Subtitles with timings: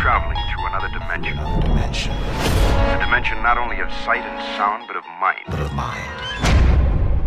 [0.00, 1.38] traveling through another dimension.
[1.38, 2.12] Another dimension.
[2.12, 5.44] A dimension not only of sight and sound, but of mind.
[5.46, 6.00] But of mind.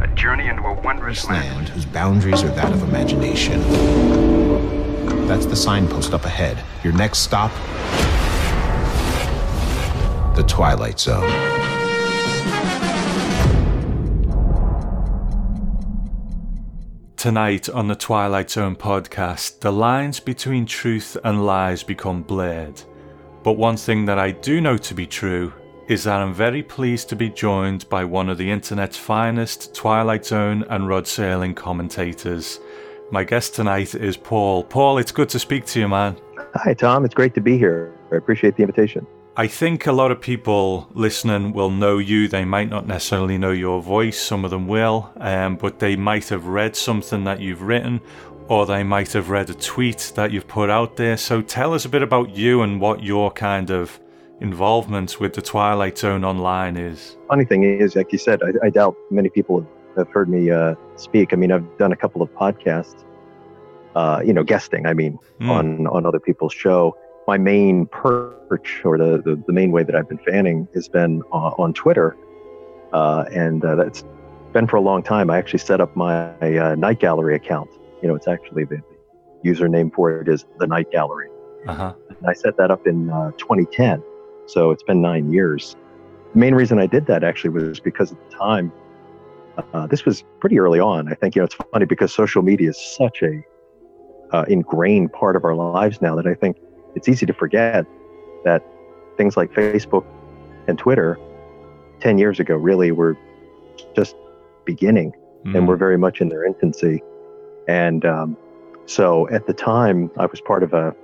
[0.02, 3.62] A journey into a wondrous This land whose boundaries are that of imagination.
[5.28, 6.58] That's the signpost up ahead.
[6.84, 7.52] Your next stop
[10.36, 11.30] the Twilight Zone.
[17.24, 22.82] Tonight on the Twilight Zone podcast, the lines between truth and lies become blurred.
[23.44, 25.54] But one thing that I do know to be true
[25.88, 30.26] is that I'm very pleased to be joined by one of the internet's finest Twilight
[30.26, 32.60] Zone and Rod Serling commentators.
[33.10, 34.62] My guest tonight is Paul.
[34.62, 36.18] Paul, it's good to speak to you, man.
[36.56, 37.06] Hi, Tom.
[37.06, 37.98] It's great to be here.
[38.12, 39.08] I appreciate the invitation.
[39.36, 42.28] I think a lot of people listening will know you.
[42.28, 46.30] They might not necessarily know your voice, some of them will, um, but they might
[46.30, 48.00] have read something that you've written
[48.48, 51.18] or they might have read a tweet that you've put out there.
[51.18, 54.00] So tell us a bit about you and what your kind of
[54.40, 57.18] involvement with the Twilight Zone online is.
[57.28, 60.76] Funny thing is, like you said, I, I doubt many people have heard me uh,
[60.96, 61.34] speak.
[61.34, 63.04] I mean, I've done a couple of podcasts,
[63.96, 65.50] uh, you know, guesting, I mean, mm.
[65.50, 66.96] on, on other people's show
[67.28, 71.22] my main perch or the, the, the, main way that I've been fanning has been
[71.32, 72.18] uh, on Twitter.
[72.92, 74.04] Uh, and uh, that's
[74.52, 75.30] been for a long time.
[75.30, 77.70] I actually set up my uh, Night Gallery account.
[78.02, 78.82] You know, it's actually the,
[79.44, 81.30] the username for it is the Night Gallery.
[81.68, 81.94] Uh-huh.
[82.10, 84.04] And I set that up in uh, 2010.
[84.46, 85.78] So it's been nine years.
[86.34, 88.72] The main reason I did that actually was because at the time,
[89.74, 91.08] uh, this was pretty early on.
[91.08, 93.44] I think, you know, it's funny because social media is such a
[94.48, 96.58] ingrained part of our lives now that I think
[96.96, 97.86] it's easy to forget
[98.44, 98.66] that
[99.18, 100.06] things like Facebook
[100.68, 101.18] and Twitter
[102.00, 103.18] 10 years ago really were
[103.96, 104.16] just
[104.66, 105.14] beginning
[105.46, 105.58] mm.
[105.58, 107.02] and were very much in their infancy.
[107.68, 108.38] And um,
[108.86, 110.96] so at the time, I was part of a,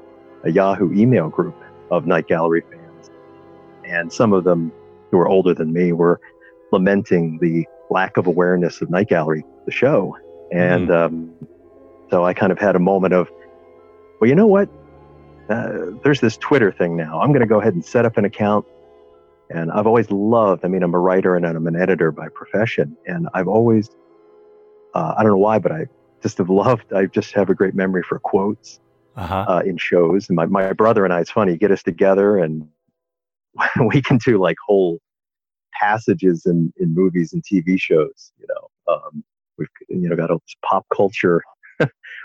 [0.44, 1.56] a Yahoo email group
[1.92, 3.10] of Night Gallery fans.
[3.86, 4.72] And some of them
[5.12, 6.20] who were older than me were
[6.72, 10.16] lamenting the lack of awareness of Night Gallery, the show.
[10.52, 11.06] And mm.
[11.06, 11.34] um,
[12.10, 13.30] so I kind of had a moment of,
[14.20, 14.70] well, you know what?
[15.50, 17.20] Uh, there's this Twitter thing now.
[17.20, 18.66] I'm going to go ahead and set up an account.
[19.50, 22.96] And I've always loved, I mean, I'm a writer and I'm an editor by profession.
[23.08, 23.90] And I've always,
[24.94, 25.88] uh, I don't know why, but I
[26.22, 28.80] just have loved, I just have a great memory for quotes
[29.16, 29.46] uh-huh.
[29.48, 30.30] uh, in shows.
[30.30, 32.68] And my, my brother and I, it's funny, get us together and
[33.88, 35.00] we can do like whole
[35.74, 38.94] passages in, in movies and TV shows, you know.
[38.94, 39.24] Um,
[39.58, 41.42] we've, you know, got all this pop culture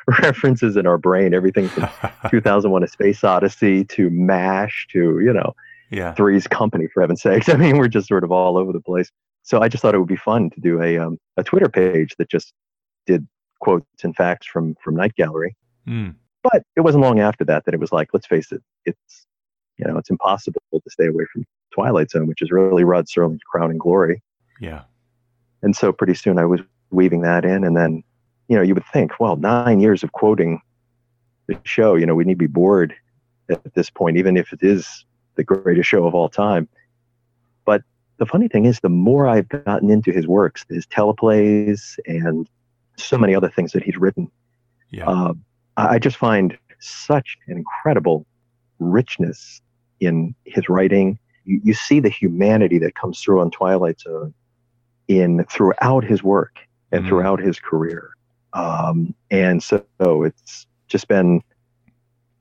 [0.22, 1.34] references in our brain.
[1.34, 1.88] Everything from
[2.30, 5.54] 2001: A Space Odyssey to MASH to you know,
[5.90, 7.48] yeah, Three's Company for heaven's sakes.
[7.50, 9.10] I mean, we're just sort of all over the place.
[9.42, 12.14] So I just thought it would be fun to do a um, a Twitter page
[12.18, 12.52] that just
[13.06, 13.26] did
[13.60, 15.56] quotes and facts from from Night Gallery.
[15.86, 16.14] Mm.
[16.42, 19.26] But it wasn't long after that that it was like, let's face it, it's
[19.78, 21.44] you know, it's impossible to stay away from
[21.74, 24.22] Twilight Zone, which is really Rod Serling's crowning glory.
[24.60, 24.82] Yeah.
[25.62, 26.60] And so pretty soon I was
[26.90, 28.02] weaving that in, and then
[28.48, 30.60] you know, you would think, well, nine years of quoting
[31.46, 32.94] the show, you know, we need to be bored
[33.50, 35.04] at this point, even if it is
[35.36, 36.68] the greatest show of all time.
[37.64, 37.82] But
[38.18, 42.48] the funny thing is, the more I've gotten into his works, his teleplays, and
[42.96, 44.30] so many other things that he's written,
[44.90, 45.08] yeah.
[45.08, 45.34] uh,
[45.76, 48.26] I just find such an incredible
[48.78, 49.60] richness
[50.00, 51.18] in his writing.
[51.44, 54.32] You, you see the humanity that comes through on Twilight Zone
[55.08, 56.56] in throughout his work
[56.92, 57.08] and mm.
[57.08, 58.10] throughout his career.
[58.54, 61.42] Um, and so it's just been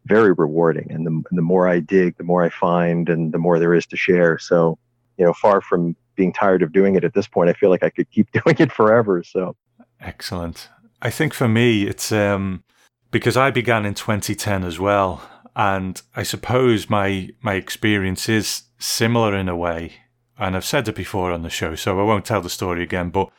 [0.06, 0.92] very rewarding.
[0.92, 3.86] And the, the more I dig, the more I find, and the more there is
[3.88, 4.38] to share.
[4.38, 4.78] So,
[5.18, 7.84] you know, far from being tired of doing it at this point, I feel like
[7.84, 9.24] I could keep doing it forever.
[9.24, 9.56] So
[10.00, 10.70] excellent.
[11.02, 12.64] I think for me, it's um,
[13.12, 15.22] because I began in 2010 as well.
[15.56, 19.94] And I suppose my my experience is similar in a way.
[20.38, 23.12] And I've said it before on the show, so I won't tell the story again.
[23.12, 23.30] But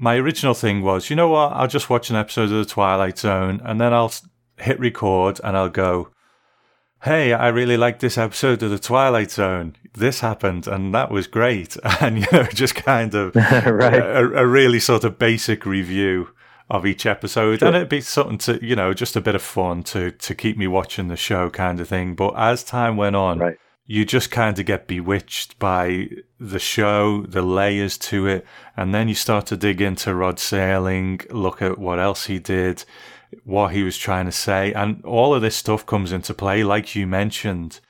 [0.00, 1.52] my original thing was, you know what?
[1.52, 4.12] I'll just watch an episode of The Twilight Zone and then I'll
[4.56, 6.08] hit record and I'll go,
[7.02, 9.76] hey, I really like this episode of The Twilight Zone.
[9.92, 11.76] This happened and that was great.
[12.00, 13.94] And, you know, just kind of right.
[13.94, 16.30] a, a, really sort of basic review
[16.70, 17.58] of each episode.
[17.58, 17.68] Sure.
[17.68, 20.56] And it'd be something to, you know, just a bit of fun to, to keep
[20.56, 22.14] me watching the show kind of thing.
[22.14, 23.58] But as time went on, right
[23.90, 26.08] you just kind of get bewitched by
[26.38, 28.46] the show, the layers to it,
[28.76, 32.84] and then you start to dig into Rod Serling, look at what else he did,
[33.42, 36.94] what he was trying to say, and all of this stuff comes into play, like
[36.94, 37.80] you mentioned.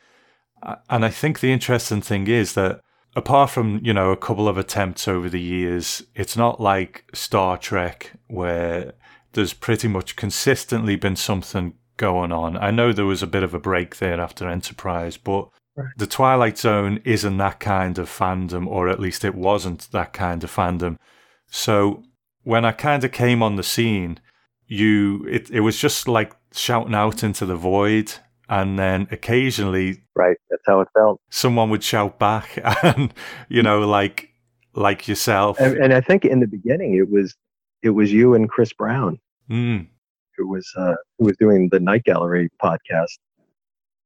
[0.89, 2.81] And I think the interesting thing is that
[3.15, 7.59] apart from, you know, a couple of attempts over the years, it's not like Star
[7.59, 8.95] Trek where
[9.35, 12.57] there's pretty much consistently been something going on.
[12.57, 15.51] I know there was a bit of a break there after Enterprise, but
[15.97, 20.45] the Twilight Zone isn't that kind of fandom, or at least it wasn't that kind
[20.45, 20.99] of fandom.
[21.47, 22.03] So
[22.43, 24.19] when I kind of came on the scene,
[24.71, 28.13] you it, it was just like shouting out into the void
[28.49, 33.13] and then occasionally right that's how it felt someone would shout back and
[33.49, 34.33] you know like
[34.75, 37.35] like yourself and, and i think in the beginning it was
[37.83, 39.19] it was you and chris brown
[39.51, 39.87] mm.
[40.37, 43.19] who was uh who was doing the night gallery podcast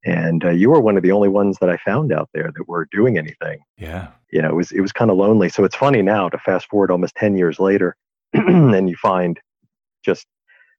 [0.04, 2.68] and uh, you were one of the only ones that i found out there that
[2.68, 5.76] were doing anything yeah you know it was it was kind of lonely so it's
[5.76, 7.96] funny now to fast forward almost 10 years later
[8.32, 9.40] and you find
[10.04, 10.26] just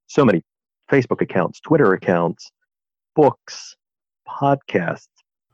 [0.07, 0.43] so many
[0.91, 2.51] Facebook accounts, Twitter accounts,
[3.15, 3.75] books,
[4.27, 5.07] podcasts,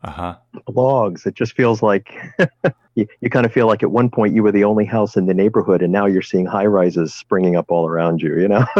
[0.03, 0.35] uh-huh.
[0.69, 1.25] blogs.
[1.25, 2.13] It just feels like
[2.95, 5.25] you, you kind of feel like at one point you were the only house in
[5.25, 8.39] the neighborhood, and now you're seeing high rises springing up all around you.
[8.39, 8.65] You know.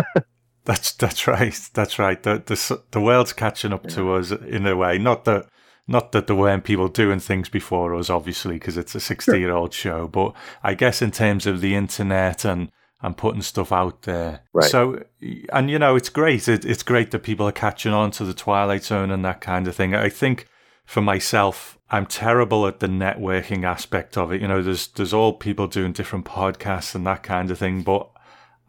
[0.66, 1.60] that's that's right.
[1.74, 2.22] That's right.
[2.22, 3.96] The the the world's catching up yeah.
[3.96, 4.98] to us in a way.
[4.98, 5.48] Not that
[5.88, 9.52] not that there weren't people doing things before us, obviously, because it's a sixty year
[9.52, 10.08] old show.
[10.08, 12.72] But I guess in terms of the internet and
[13.02, 14.42] and putting stuff out there.
[14.54, 14.70] Right.
[14.70, 15.04] So,
[15.52, 16.48] and you know, it's great.
[16.48, 19.68] It, it's great that people are catching on to the Twilight Zone and that kind
[19.68, 19.96] of thing.
[19.96, 20.48] I think
[20.86, 24.42] for myself, I'm terrible at the networking aspect of it.
[24.42, 28.11] You know, there's there's all people doing different podcasts and that kind of thing, but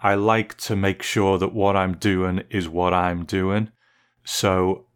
[0.03, 3.71] I like to make sure that what I'm doing is what I'm doing.
[4.25, 4.87] So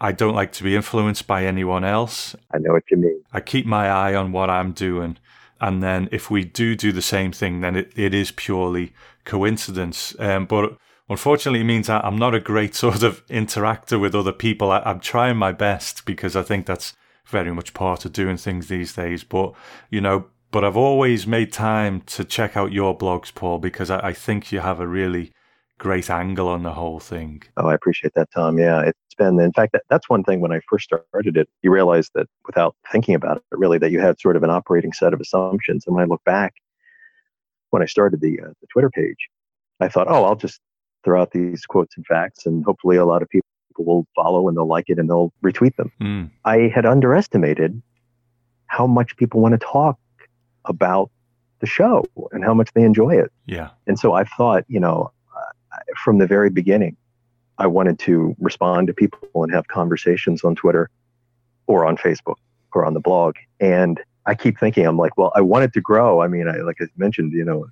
[0.00, 2.34] I don't like to be influenced by anyone else.
[2.52, 3.22] I know what you mean.
[3.32, 5.18] I keep my eye on what I'm doing
[5.60, 8.92] and then if we do do the same thing, then it, it is purely
[9.24, 10.14] coincidence.
[10.18, 10.76] Um, but
[11.08, 14.70] unfortunately, it means I'm not a great sort of interactor with other people.
[14.70, 16.94] I, I'm trying my best because I think that's
[17.26, 19.24] very much part of doing things these days.
[19.24, 19.52] But
[19.90, 24.08] you know, but I've always made time to check out your blogs, Paul, because I,
[24.08, 25.32] I think you have a really
[25.78, 27.42] great angle on the whole thing.
[27.56, 28.58] Oh, I appreciate that, Tom.
[28.58, 31.70] Yeah, it's been, in fact, that, that's one thing when I first started it, you
[31.70, 35.12] realize that without thinking about it, really, that you had sort of an operating set
[35.12, 35.84] of assumptions.
[35.86, 36.54] And when I look back,
[37.70, 39.28] when I started the, uh, the Twitter page,
[39.80, 40.60] I thought, oh, I'll just
[41.04, 43.46] throw out these quotes and facts, and hopefully a lot of people
[43.78, 45.92] will follow and they'll like it and they'll retweet them.
[46.00, 46.30] Mm.
[46.44, 47.80] I had underestimated
[48.66, 49.96] how much people want to talk
[50.68, 51.10] about
[51.60, 53.32] the show and how much they enjoy it.
[53.46, 53.70] Yeah.
[53.86, 55.10] And so I thought, you know,
[55.96, 56.96] from the very beginning,
[57.58, 60.90] I wanted to respond to people and have conversations on Twitter
[61.66, 62.36] or on Facebook
[62.72, 63.36] or on the blog.
[63.60, 66.20] And I keep thinking, I'm like, well, I want it to grow.
[66.20, 67.66] I mean, I, like I mentioned, you know,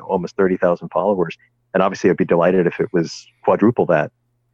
[0.00, 1.36] almost 30,000 followers.
[1.74, 4.10] And obviously, I'd be delighted if it was quadruple that.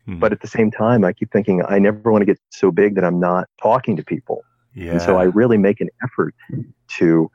[0.08, 0.18] Mm-hmm.
[0.18, 2.96] But at the same time, I keep thinking, I never want to get so big
[2.96, 4.42] that I'm not talking to people.
[4.74, 4.92] Yeah.
[4.92, 6.34] And so I really make an effort
[6.98, 7.30] to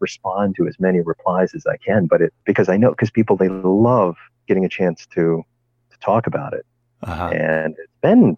[0.00, 2.06] respond to as many replies as I can.
[2.06, 4.16] But it because I know because people they love
[4.46, 5.44] getting a chance to
[5.90, 6.66] to talk about it,
[7.02, 7.28] uh-huh.
[7.28, 8.36] and it's been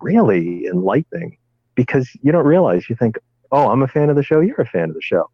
[0.00, 1.36] really enlightening
[1.74, 3.16] because you don't realize you think,
[3.50, 5.30] oh, I'm a fan of the show, you're a fan of the show,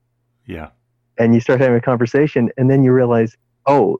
[0.47, 0.69] yeah,
[1.19, 3.37] and you start having a conversation, and then you realize,
[3.67, 3.99] oh,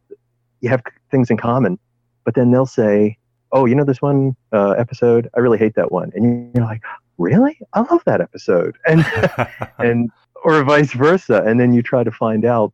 [0.61, 1.79] you have things in common,
[2.25, 3.19] but then they'll say,
[3.53, 6.83] oh, you know this one uh, episode, I really hate that one, and you're like,
[7.19, 9.05] really, I love that episode, and
[9.79, 10.11] and
[10.45, 12.73] or vice versa, and then you try to find out,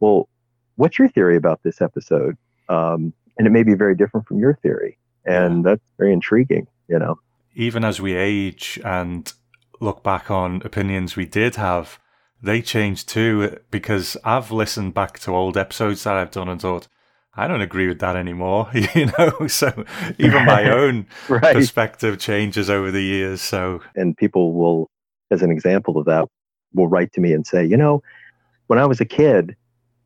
[0.00, 0.28] well,
[0.76, 2.36] what's your theory about this episode?
[2.68, 6.66] um, and it may be very different from your theory, and that's very intriguing.
[6.88, 7.18] You know,
[7.54, 9.32] even as we age and
[9.80, 11.98] look back on opinions we did have,
[12.42, 13.58] they change too.
[13.70, 16.88] Because I've listened back to old episodes that I've done and thought.
[17.36, 19.46] I don't agree with that anymore, you know.
[19.48, 19.84] So
[20.18, 21.54] even my own right.
[21.54, 23.42] perspective changes over the years.
[23.42, 24.90] So and people will,
[25.30, 26.28] as an example of that,
[26.74, 28.02] will write to me and say, you know,
[28.68, 29.56] when I was a kid,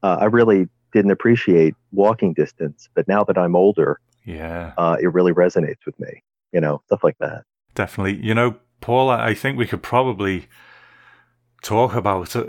[0.02, 5.12] uh, I really didn't appreciate walking distance, but now that I'm older, yeah, uh, it
[5.12, 6.22] really resonates with me.
[6.52, 7.44] You know, stuff like that.
[7.74, 8.24] Definitely.
[8.24, 10.48] You know, Paul, I think we could probably
[11.62, 12.46] talk about uh,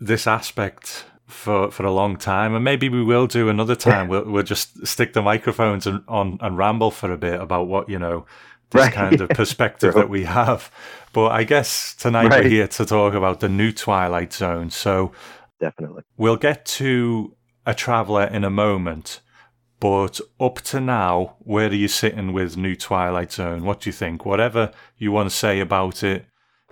[0.00, 4.08] this aspect for for a long time, and maybe we will do another time.
[4.08, 7.88] we'll we'll just stick the microphones and, on and ramble for a bit about what
[7.88, 8.26] you know
[8.70, 8.92] this right.
[8.92, 10.70] kind of perspective that we have.
[11.12, 12.44] But I guess tonight right.
[12.44, 14.70] we're here to talk about the new Twilight Zone.
[14.70, 15.12] So
[15.60, 17.34] definitely, we'll get to
[17.66, 19.20] a traveller in a moment.
[19.80, 23.64] But up to now, where are you sitting with New Twilight Zone?
[23.64, 24.24] What do you think?
[24.24, 26.24] Whatever you want to say about it,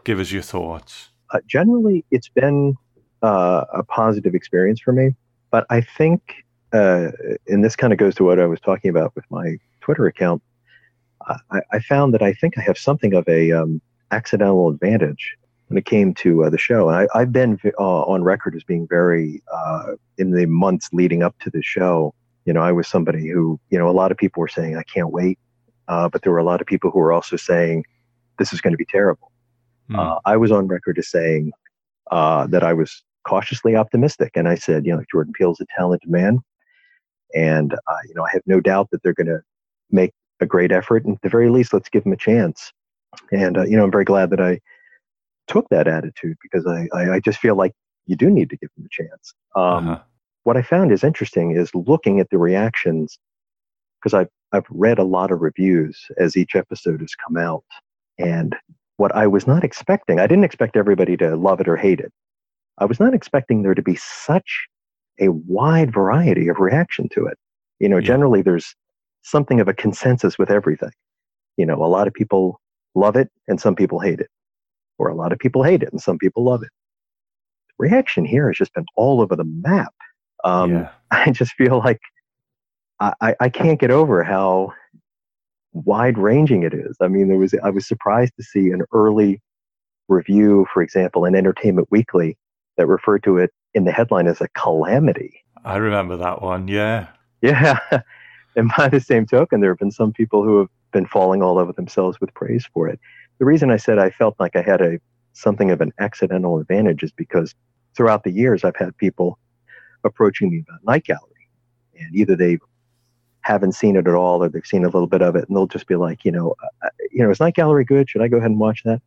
[0.05, 1.09] give us your thoughts.
[1.33, 2.77] Uh, generally, it's been
[3.23, 5.15] uh, a positive experience for me.
[5.51, 7.09] But I think, uh,
[7.49, 10.43] and this kind of goes to what I was talking about with my Twitter account,
[11.51, 15.37] I, I found that I think I have something of a um, accidental advantage
[15.69, 16.89] when it came to uh, the show.
[16.89, 21.23] And I, have been uh, on record as being very, uh, in the months leading
[21.23, 22.15] up to the show,
[22.47, 24.83] you know, I was somebody who, you know, a lot of people were saying, I
[24.83, 25.39] can't wait.
[25.91, 27.85] uh, but there were a lot of people who were also saying
[28.39, 29.31] this is going to be terrible.
[29.91, 29.99] Mm.
[29.99, 31.53] Uh, I was on record as saying
[32.11, 36.11] uh, that I was cautiously optimistic, and I said, you know, Jordan Peele's a talented
[36.11, 36.39] man,
[37.35, 39.41] and uh, you know, I have no doubt that they're going to
[39.91, 42.73] make a great effort, and at the very least, let's give them a chance.
[43.33, 44.61] And uh, you know, I'm very glad that I
[45.47, 47.73] took that attitude because I, I, I just feel like
[48.07, 49.35] you do need to give them a chance.
[49.57, 50.03] Um, uh-huh.
[50.45, 53.19] What I found is interesting is looking at the reactions
[54.01, 57.65] because I've I've read a lot of reviews as each episode has come out,
[58.19, 58.57] and
[58.97, 62.13] what I was not expecting, I didn't expect everybody to love it or hate it.
[62.81, 64.67] I was not expecting there to be such
[65.21, 67.39] a wide variety of reaction to it.
[67.79, 68.07] You know, yeah.
[68.07, 68.75] generally there's
[69.23, 70.91] something of a consensus with everything.
[71.57, 72.61] You know, a lot of people
[72.95, 74.31] love it and some people hate it,
[74.99, 76.71] or a lot of people hate it and some people love it.
[77.69, 79.93] The reaction here has just been all over the map.
[80.45, 80.91] Um, yeah.
[81.11, 82.01] I just feel like
[83.01, 84.73] I, I can't get over how
[85.73, 86.97] wide ranging it is.
[87.01, 89.41] I mean, there was I was surprised to see an early
[90.09, 92.37] review, for example, in Entertainment Weekly
[92.81, 95.45] that referred to it in the headline as a calamity.
[95.67, 97.09] I remember that one, yeah.
[97.43, 97.79] Yeah.
[98.57, 101.59] and by the same token, there have been some people who have been falling all
[101.59, 102.99] over themselves with praise for it.
[103.39, 104.99] The reason I said I felt like I had a
[105.35, 107.55] something of an accidental advantage is because
[107.95, 109.39] throughout the years I've had people
[110.03, 111.49] approaching me about Night Gallery.
[111.99, 112.59] And either they
[113.43, 115.67] haven't seen it at all or they've seen a little bit of it and they'll
[115.67, 118.09] just be like, you know, uh, you know, is Night Gallery good?
[118.09, 119.03] Should I go ahead and watch that?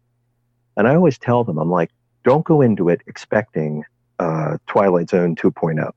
[0.77, 1.89] And I always tell them, I'm like,
[2.23, 3.83] don't go into it expecting
[4.19, 5.91] uh, Twilight Zone 2.0.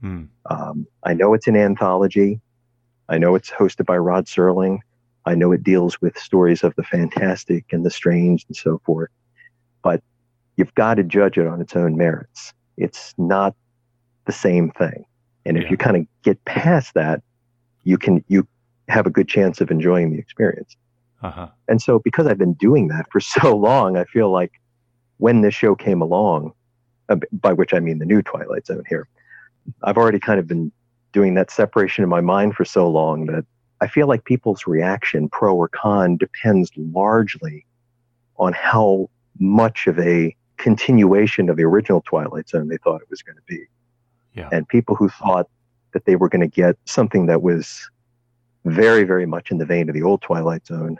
[0.00, 0.24] Hmm.
[0.46, 2.40] Um, I know it's an anthology.
[3.08, 4.78] I know it's hosted by Rod Serling.
[5.26, 9.10] I know it deals with stories of the fantastic and the strange and so forth.
[9.82, 10.02] But
[10.56, 12.52] you've got to judge it on its own merits.
[12.76, 13.54] It's not
[14.26, 15.04] the same thing.
[15.46, 15.70] And if yeah.
[15.70, 17.22] you kind of get past that,
[17.84, 18.46] you can you
[18.88, 20.76] have a good chance of enjoying the experience.
[21.22, 21.48] Uh-huh.
[21.68, 24.52] And so, because I've been doing that for so long, I feel like
[25.18, 26.52] when this show came along,
[27.08, 29.08] uh, by which I mean the new Twilight Zone here,
[29.82, 30.72] I've already kind of been
[31.12, 33.44] doing that separation in my mind for so long that
[33.80, 37.66] I feel like people's reaction, pro or con, depends largely
[38.36, 43.22] on how much of a continuation of the original Twilight Zone they thought it was
[43.22, 43.64] going to be.
[44.34, 44.48] Yeah.
[44.52, 45.48] And people who thought
[45.92, 47.88] that they were going to get something that was
[48.64, 50.98] very, very much in the vein of the old Twilight Zone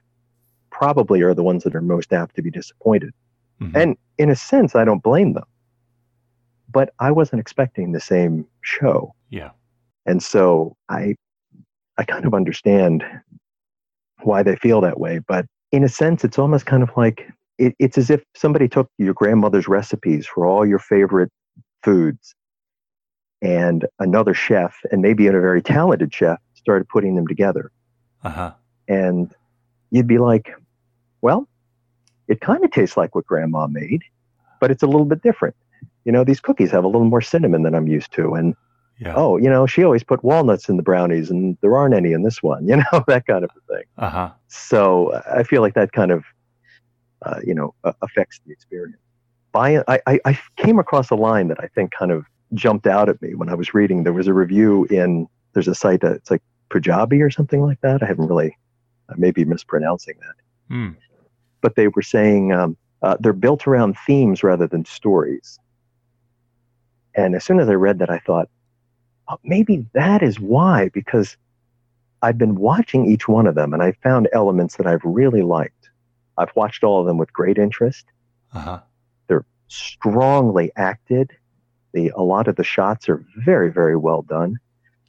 [0.71, 3.13] probably are the ones that are most apt to be disappointed.
[3.61, 3.77] Mm-hmm.
[3.77, 5.45] And in a sense, I don't blame them.
[6.71, 9.15] But I wasn't expecting the same show.
[9.31, 9.51] Yeah.
[10.07, 11.15] And so I
[11.97, 13.05] I kind of understand
[14.23, 15.21] why they feel that way.
[15.21, 18.91] But in a sense, it's almost kind of like it, it's as if somebody took
[18.99, 21.31] your grandmother's recipes for all your favorite
[21.83, 22.35] foods
[23.43, 27.71] and another chef, and maybe a very talented chef, started putting them together.
[28.23, 28.53] Uh-huh.
[28.89, 29.33] And
[29.91, 30.51] you'd be like,
[31.21, 31.47] well,
[32.29, 34.03] it kind of tastes like what grandma made,
[34.61, 35.55] but it's a little bit different.
[36.05, 38.35] You know, these cookies have a little more cinnamon than I'm used to.
[38.35, 38.55] And
[39.01, 39.15] yeah.
[39.17, 42.23] oh, you know, she always put walnuts in the brownies and there aren't any in
[42.23, 43.85] this one, you know, that kind of a thing.
[43.99, 44.31] Uh-huh.
[44.49, 46.25] So I feel like that kind of,
[47.23, 48.99] uh, you know, uh, affects the experience.
[49.53, 53.09] By, I, I, I came across a line that I think kind of jumped out
[53.09, 54.03] at me when I was reading.
[54.03, 57.81] There was a review in there's a site that it's like Pujabi or something like
[57.81, 58.03] that.
[58.03, 58.57] I haven't really,
[59.09, 60.97] I may be mispronouncing that, mm.
[61.65, 65.59] But they were saying um, uh, they're built around themes rather than stories.
[67.15, 68.51] And as soon as I read that, I thought,
[69.29, 71.39] oh, maybe that is why, because
[72.21, 75.89] I've been watching each one of them and I found elements that I've really liked.
[76.37, 78.05] I've watched all of them with great interest.
[78.53, 78.81] Uh-huh.
[79.29, 81.33] They're strongly acted
[81.95, 84.59] the a lot of the shots are very very well done.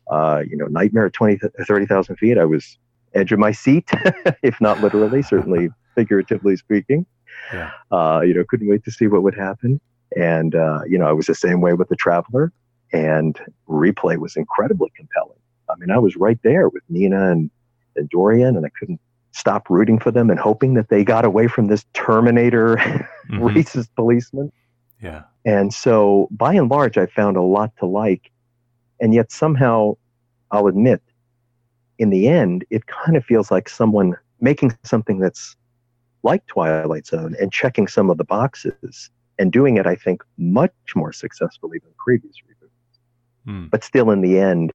[0.09, 2.37] Uh, you know, Nightmare at 20, 30,000 feet.
[2.37, 2.77] I was
[3.13, 3.89] edge of my seat,
[4.43, 7.05] if not literally, certainly figuratively speaking.
[7.53, 7.71] Yeah.
[7.91, 9.79] Uh, you know, couldn't wait to see what would happen.
[10.15, 12.51] And uh, you know, I was the same way with the Traveler,
[12.93, 15.39] and replay was incredibly compelling.
[15.69, 17.49] I mean, I was right there with Nina and,
[17.95, 18.99] and Dorian, and I couldn't
[19.31, 22.75] stop rooting for them and hoping that they got away from this Terminator
[23.29, 23.43] mm-hmm.
[23.43, 24.51] racist policeman.
[25.01, 25.23] Yeah.
[25.43, 28.31] And so by and large, I found a lot to like.
[29.01, 29.97] And yet somehow,
[30.51, 31.01] I'll admit,
[31.99, 35.55] in the end, it kind of feels like someone making something that's
[36.25, 40.73] like Twilight Zone and checking some of the boxes and doing it, I think, much
[40.95, 43.51] more successfully than previous reboots.
[43.51, 43.69] Mm.
[43.69, 44.71] But still, in the end,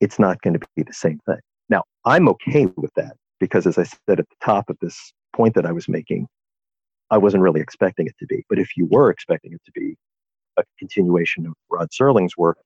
[0.00, 1.38] it's not going to be the same thing.
[1.68, 5.54] Now, I'm okay with that because, as I said at the top of this point
[5.54, 6.26] that I was making,
[7.10, 8.44] I wasn't really expecting it to be.
[8.48, 9.96] But if you were expecting it to be
[10.58, 12.58] a continuation of Rod Serling's work,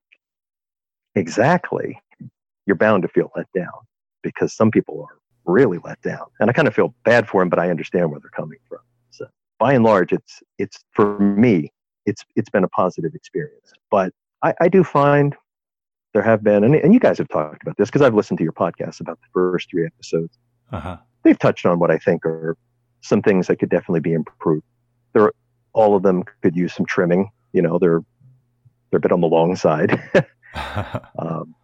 [1.14, 2.00] exactly,
[2.66, 3.72] you're bound to feel let down
[4.22, 6.26] because some people are really let down.
[6.40, 8.78] And I kind of feel bad for them, but I understand where they're coming from.
[9.10, 9.26] So
[9.58, 11.72] by and large, it's it's for me,
[12.06, 13.72] it's it's been a positive experience.
[13.90, 15.36] But I, I do find
[16.12, 18.44] there have been, and, and you guys have talked about this because I've listened to
[18.44, 20.38] your podcast about the first three episodes.
[20.70, 20.98] Uh-huh.
[21.22, 22.56] They've touched on what I think are
[23.00, 24.64] some things that could definitely be improved.
[25.14, 25.32] There,
[25.72, 27.30] all of them could use some trimming.
[27.52, 28.02] You know, they're
[28.90, 30.02] they're a bit on the long side.
[31.18, 31.54] um,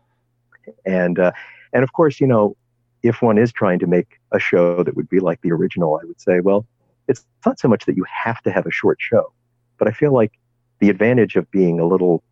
[0.87, 1.33] and uh,
[1.73, 2.57] and of course, you know,
[3.03, 6.05] if one is trying to make a show that would be like the original, I
[6.05, 6.67] would say, well,
[7.07, 9.33] it's not so much that you have to have a short show,
[9.79, 10.33] but I feel like
[10.81, 12.23] the advantage of being a little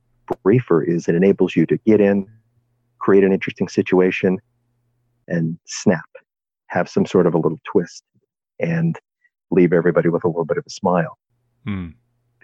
[0.42, 2.26] briefer is it enables you to get in,
[2.99, 4.38] create an interesting situation,
[5.28, 6.08] and snap,
[6.66, 8.04] have some sort of a little twist,
[8.61, 8.99] and
[9.50, 11.18] leave everybody with a little bit of a smile.
[11.64, 11.88] Hmm.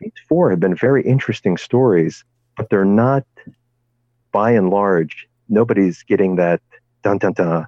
[0.00, 2.24] These four have been very interesting stories,
[2.56, 3.24] but they're not,
[4.32, 6.60] by and large, nobody's getting that
[7.02, 7.66] dun dun dun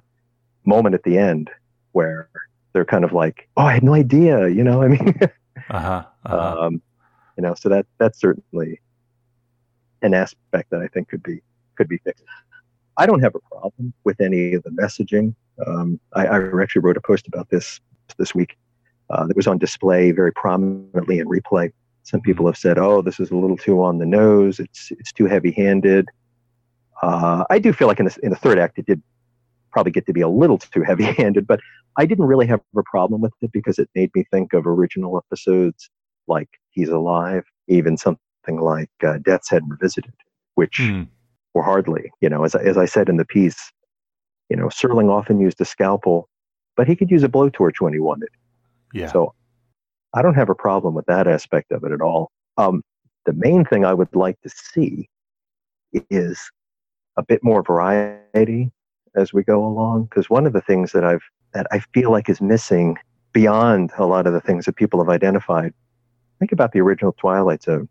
[0.65, 1.49] moment at the end
[1.91, 2.29] where
[2.73, 4.81] they're kind of like, "Oh, I had no idea," you know.
[4.81, 5.17] I mean,
[5.69, 6.55] uh-huh, uh-huh.
[6.59, 6.81] Um,
[7.37, 8.81] you know, so that that's certainly
[10.01, 11.41] an aspect that I think could be
[11.75, 12.23] could be fixed.
[12.97, 15.35] I don't have a problem with any of the messaging.
[15.65, 17.79] Um, I, I, actually wrote a post about this
[18.17, 18.57] this week
[19.09, 21.71] uh, that was on display very prominently in replay.
[22.03, 22.49] Some people mm-hmm.
[22.49, 24.59] have said, "Oh, this is a little too on the nose.
[24.59, 26.07] It's it's too heavy-handed."
[27.01, 29.01] Uh, I do feel like in the, in the third act it did
[29.75, 31.59] probably get to be a little too heavy-handed, but
[31.97, 35.17] I didn't really have a problem with it because it made me think of original
[35.17, 35.89] episodes
[36.27, 40.13] like He's Alive, even something like uh, Death's Head Revisited,
[40.53, 41.09] which mm.
[41.53, 43.73] were hardly, you know, as, as I said in the piece,
[44.49, 46.29] you know, Serling often used a scalpel,
[46.77, 48.29] but he could use a blowtorch when he wanted.
[48.93, 49.11] Yeah.
[49.11, 49.33] So
[50.13, 52.31] I don't have a problem with that aspect of it at all.
[52.57, 52.81] Um,
[53.25, 55.09] the main thing I would like to see
[56.09, 56.39] is
[57.17, 58.71] a bit more variety
[59.15, 60.05] as we go along.
[60.05, 62.97] Because one of the things that I've that I feel like is missing
[63.31, 65.73] beyond a lot of the things that people have identified.
[66.39, 67.87] Think about the original Twilight Zone.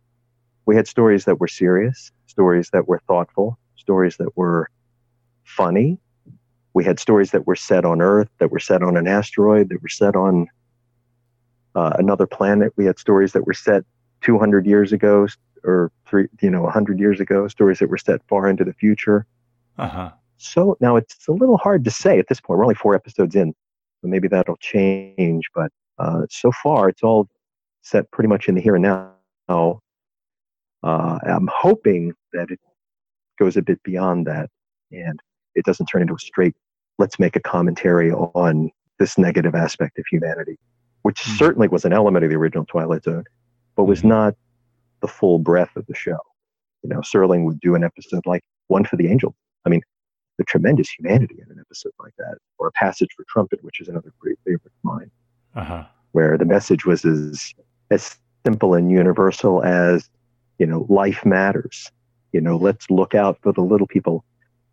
[0.66, 4.70] We had stories that were serious, stories that were thoughtful, stories that were
[5.44, 5.98] funny.
[6.74, 9.82] We had stories that were set on Earth, that were set on an asteroid, that
[9.82, 10.48] were set on
[11.74, 12.72] uh, another planet.
[12.76, 13.84] We had stories that were set
[14.22, 15.26] 200 years ago,
[15.62, 19.26] or three, you know, 100 years ago, stories that were set far into the future.
[19.78, 20.10] Uh-huh.
[20.44, 22.58] So now it's a little hard to say at this point.
[22.58, 23.54] We're only four episodes in,
[24.00, 25.44] so maybe that'll change.
[25.54, 27.28] But uh, so far, it's all
[27.82, 29.80] set pretty much in the here and now.
[30.82, 32.60] Uh, I'm hoping that it
[33.38, 34.50] goes a bit beyond that
[34.92, 35.18] and
[35.54, 36.54] it doesn't turn into a straight,
[36.98, 40.58] let's make a commentary on this negative aspect of humanity,
[41.02, 41.36] which mm-hmm.
[41.36, 43.24] certainly was an element of the original Twilight Zone,
[43.76, 44.08] but was mm-hmm.
[44.08, 44.34] not
[45.00, 46.18] the full breadth of the show.
[46.82, 49.34] You know, Serling would do an episode like One for the Angels.
[49.64, 49.80] I mean,
[50.38, 53.88] the tremendous humanity in an episode like that, or a passage for trumpet, which is
[53.88, 55.10] another great favorite of mine,
[55.54, 55.84] uh-huh.
[56.12, 57.54] where the message was as
[57.90, 60.08] as simple and universal as
[60.58, 61.90] you know, life matters.
[62.32, 64.24] You know, let's look out for the little people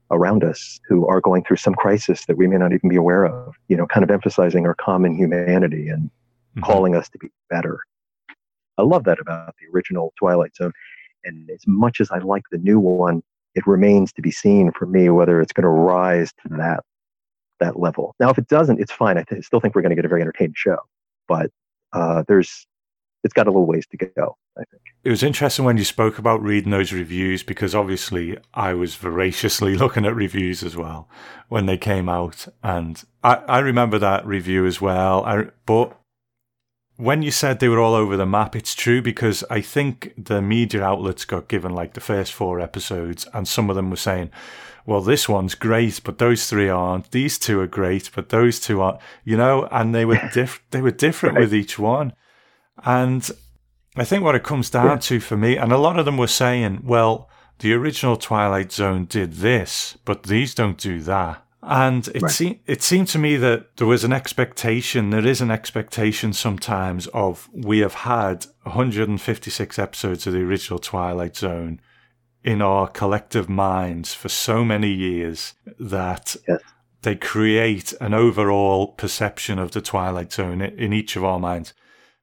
[0.09, 3.25] around us who are going through some crisis that we may not even be aware
[3.25, 3.55] of.
[3.67, 6.61] You know, kind of emphasizing our common humanity and mm-hmm.
[6.61, 7.81] calling us to be better
[8.81, 10.73] I love that about the original Twilight Zone.
[11.23, 13.21] And as much as I like the new one,
[13.55, 16.81] it remains to be seen for me whether it's going to rise to that
[17.59, 18.15] that level.
[18.19, 19.17] Now, if it doesn't, it's fine.
[19.17, 20.77] I th- still think we're going to get a very entertaining show,
[21.27, 21.51] but
[21.93, 22.65] uh, there's
[23.23, 24.35] it's got a little ways to go.
[24.57, 28.73] I think it was interesting when you spoke about reading those reviews because obviously I
[28.73, 31.07] was voraciously looking at reviews as well
[31.47, 35.23] when they came out, and I, I remember that review as well.
[35.23, 35.97] I, but
[37.01, 40.39] when you said they were all over the map, it's true because I think the
[40.39, 44.29] media outlets got given like the first four episodes, and some of them were saying,
[44.85, 47.09] well, this one's great, but those three aren't.
[47.09, 48.99] These two are great, but those two aren't.
[49.23, 51.41] You know, and they were diff- they were different right.
[51.41, 52.13] with each one.
[52.85, 53.27] And
[53.95, 54.97] I think what it comes down yeah.
[54.97, 57.27] to for me, and a lot of them were saying, well,
[57.59, 61.43] the original Twilight Zone did this, but these don't do that.
[61.63, 62.31] And it right.
[62.31, 65.11] seemed it seemed to me that there was an expectation.
[65.11, 71.37] There is an expectation sometimes of we have had 156 episodes of the original Twilight
[71.37, 71.79] Zone
[72.43, 76.61] in our collective minds for so many years that yes.
[77.03, 81.75] they create an overall perception of the Twilight Zone in each of our minds,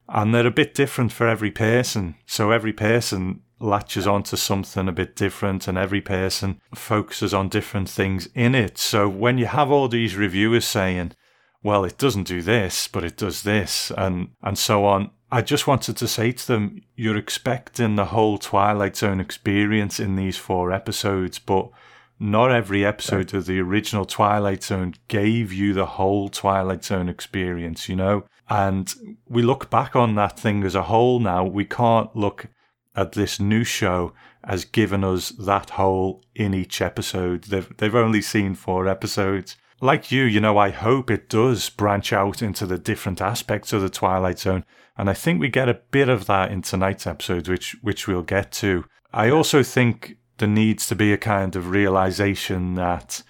[0.09, 2.15] and they're a bit different for every person.
[2.25, 7.89] So every person latches onto something a bit different and every person focuses on different
[7.89, 8.77] things in it.
[8.77, 11.13] So when you have all these reviewers saying,
[11.61, 15.67] well, it doesn't do this, but it does this, and, and so on, I just
[15.67, 20.71] wanted to say to them, you're expecting the whole Twilight Zone experience in these four
[20.71, 21.69] episodes, but
[22.17, 27.87] not every episode of the original Twilight Zone gave you the whole Twilight Zone experience,
[27.87, 28.25] you know?
[28.49, 28.93] And
[29.27, 31.43] we look back on that thing as a whole now.
[31.45, 32.47] We can't look
[32.95, 37.43] at this new show has given us that whole in each episode.
[37.45, 39.57] They've, they've only seen four episodes.
[39.81, 43.81] Like you, you know, I hope it does branch out into the different aspects of
[43.81, 44.65] the Twilight Zone.
[44.97, 48.23] And I think we get a bit of that in tonight's episode, which, which we'll
[48.23, 48.85] get to.
[49.13, 53.23] I also think there needs to be a kind of realization that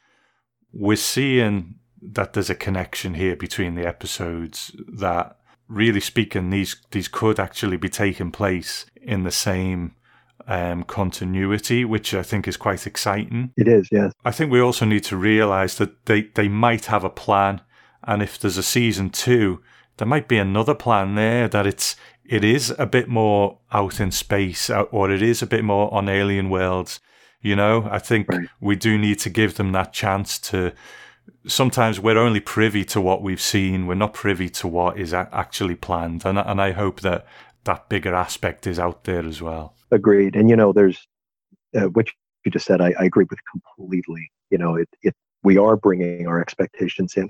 [0.72, 7.08] we're seeing that there's a connection here between the episodes that really speaking these these
[7.08, 9.96] could actually be taking place in the same
[10.48, 13.54] um, continuity, which I think is quite exciting.
[13.56, 14.14] It is, yes.
[14.26, 17.62] I think we also need to realize that they, they might have a plan,
[18.04, 19.62] and if there's a season two,
[19.98, 24.12] there might be another plan there that it's it is a bit more out in
[24.12, 27.00] space uh, or it is a bit more on alien worlds.
[27.42, 28.48] You know, I think right.
[28.60, 30.74] we do need to give them that chance to.
[31.48, 33.88] Sometimes we're only privy to what we've seen.
[33.88, 37.26] We're not privy to what is actually planned, and and I hope that
[37.70, 39.76] that bigger aspect is out there as well.
[39.92, 40.36] Agreed.
[40.36, 41.08] And you know, there's
[41.76, 42.08] uh, what
[42.44, 42.82] you just said.
[42.82, 44.32] I, I agree with completely.
[44.50, 47.30] You know, it, it we are bringing our expectations in,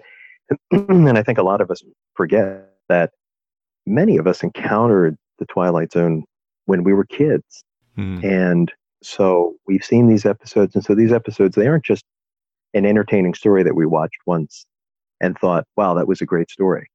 [0.71, 1.84] and I think a lot of us
[2.15, 3.12] forget that
[3.86, 6.23] many of us encountered the Twilight Zone
[6.65, 7.65] when we were kids.
[7.97, 8.23] Mm.
[8.23, 8.71] And
[9.04, 10.73] so we've seen these episodes.
[10.73, 12.06] And so these episodes, they aren't just
[12.73, 14.65] an entertaining story that we watched once
[15.19, 16.88] and thought, wow, that was a great story.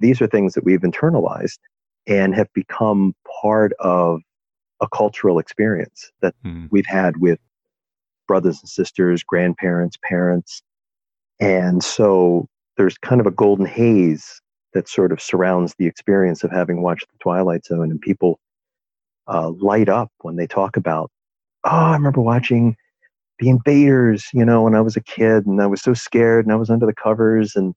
[0.00, 1.58] These are things that we've internalized
[2.06, 4.20] and have become part of
[4.80, 6.68] a cultural experience that mm.
[6.70, 7.38] we've had with
[8.26, 10.62] brothers and sisters, grandparents, parents.
[11.40, 14.40] And so there's kind of a golden haze
[14.72, 18.40] that sort of surrounds the experience of having watched the Twilight Zone, and people
[19.28, 21.10] uh, light up when they talk about,
[21.64, 22.76] oh, I remember watching
[23.38, 26.52] the Invaders, you know, when I was a kid, and I was so scared, and
[26.52, 27.74] I was under the covers, and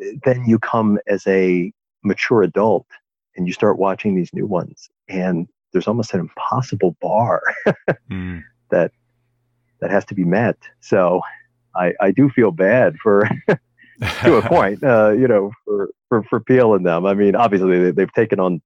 [0.00, 1.72] eh, then you come as a
[2.04, 2.86] mature adult,
[3.36, 7.42] and you start watching these new ones, and there's almost an impossible bar
[8.10, 8.42] mm.
[8.70, 8.92] that
[9.80, 10.56] that has to be met.
[10.80, 11.20] So
[11.74, 13.28] I, I do feel bad for
[14.22, 17.06] to a point, uh, you know, for, for, for Peele and them.
[17.06, 18.62] I mean, obviously they, they've taken on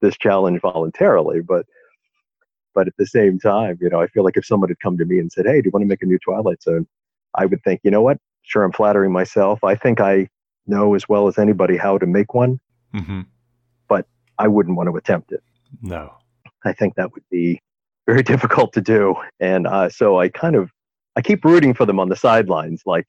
[0.00, 1.66] this challenge voluntarily, but
[2.74, 5.06] but at the same time, you know, I feel like if someone had come to
[5.06, 6.86] me and said, "Hey, do you want to make a new Twilight Zone?"
[7.34, 8.18] I would think, you know what?
[8.42, 9.64] Sure, I'm flattering myself.
[9.64, 10.28] I think I
[10.66, 12.60] know as well as anybody how to make one,
[12.94, 13.22] mm-hmm.
[14.38, 15.42] I wouldn't want to attempt it.
[15.82, 16.12] No,
[16.64, 17.60] I think that would be
[18.06, 20.70] very difficult to do, and uh, so I kind of
[21.16, 23.06] I keep rooting for them on the sidelines, like,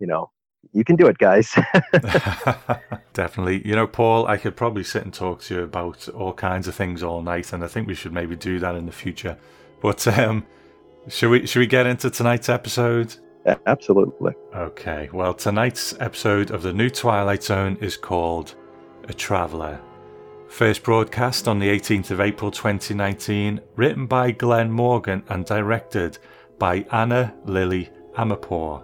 [0.00, 0.30] you know,
[0.72, 1.54] you can do it, guys.
[3.12, 3.66] Definitely.
[3.66, 6.74] You know, Paul, I could probably sit and talk to you about all kinds of
[6.74, 9.36] things all night, and I think we should maybe do that in the future.
[9.80, 10.46] But um,
[11.08, 13.14] should we should we get into tonight's episode?
[13.66, 14.32] Absolutely.
[14.54, 15.08] Okay.
[15.12, 18.56] Well, tonight's episode of the new Twilight Zone is called
[19.04, 19.80] A Traveller.
[20.48, 26.18] First broadcast on the 18th of April 2019, written by Glen Morgan and directed
[26.58, 28.82] by Ana Lily Amirpour.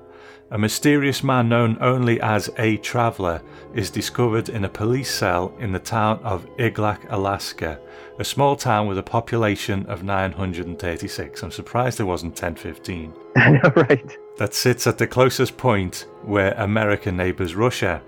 [0.51, 3.40] A mysterious man known only as a traveller
[3.72, 7.81] is discovered in a police cell in the town of Iglaak, Alaska,
[8.18, 11.42] a small town with a population of 936.
[11.42, 13.14] I'm surprised there wasn't 1015.
[13.37, 14.18] I know, right.
[14.37, 18.03] That sits at the closest point where America neighbours Russia.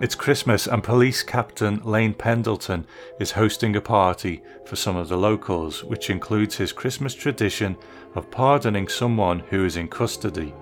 [0.00, 2.86] It's Christmas, and police captain Lane Pendleton
[3.18, 7.76] is hosting a party for some of the locals, which includes his Christmas tradition
[8.14, 10.54] of pardoning someone who is in custody.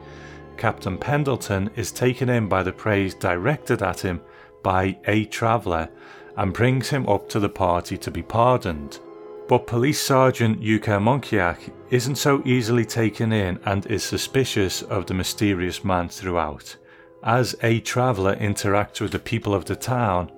[0.56, 4.22] Captain Pendleton is taken in by the praise directed at him
[4.62, 5.90] by a traveller
[6.38, 9.00] and brings him up to the party to be pardoned.
[9.48, 11.58] But Police Sergeant Yuka Mongoyak
[11.90, 16.76] isn't so easily taken in and is suspicious of the mysterious man throughout.
[17.26, 20.30] As a traveller interacts with the people of the town,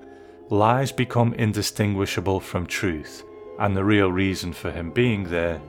[0.48, 3.24] lies become indistinguishable from truth,
[3.58, 5.60] and the real reason for him being there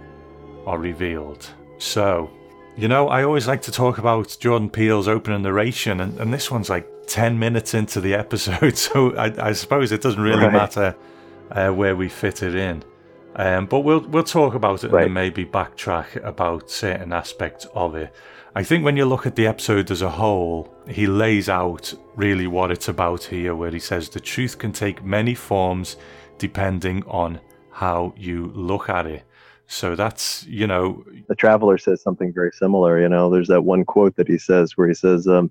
[0.65, 1.45] are revealed.
[1.77, 2.31] So,
[2.77, 6.49] you know, I always like to talk about Jordan Peele's opening narration, and, and this
[6.49, 10.53] one's like 10 minutes into the episode, so I, I suppose it doesn't really right.
[10.53, 10.95] matter
[11.51, 12.81] uh, where we fit it in.
[13.39, 15.05] Um, but we'll we'll talk about it right.
[15.05, 18.13] and maybe backtrack about certain aspects of it.
[18.53, 22.47] I think when you look at the episode as a whole, he lays out really
[22.47, 25.95] what it's about here, where he says the truth can take many forms
[26.37, 27.39] depending on
[27.71, 29.23] how you look at it.
[29.67, 31.05] So that's, you know.
[31.29, 32.99] The traveller says something very similar.
[32.99, 35.49] You know, there's that one quote that he says where he says, um,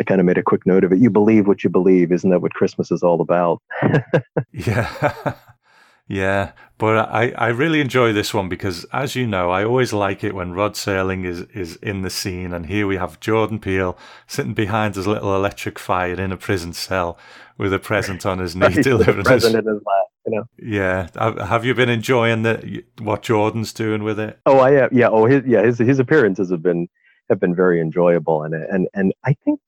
[0.00, 0.98] I kind of made a quick note of it.
[0.98, 2.10] You believe what you believe.
[2.10, 3.62] Isn't that what Christmas is all about?
[4.52, 5.34] yeah.
[6.08, 10.24] Yeah, but I, I really enjoy this one because, as you know, I always like
[10.24, 12.54] it when Rod Serling is, is in the scene.
[12.54, 16.72] And here we have Jordan Peele sitting behind his little electric fire in a prison
[16.72, 17.18] cell
[17.58, 18.80] with a present on his knee.
[18.82, 20.44] Delivering his, in his lap, you know.
[20.56, 21.08] yeah,
[21.46, 24.38] have, you been enjoying the what Jordan's doing with it?
[24.46, 24.92] Oh, I have.
[24.94, 25.08] Yeah.
[25.08, 26.88] Oh, his yeah his his appearances have been
[27.28, 29.60] have been very enjoyable, and and and I think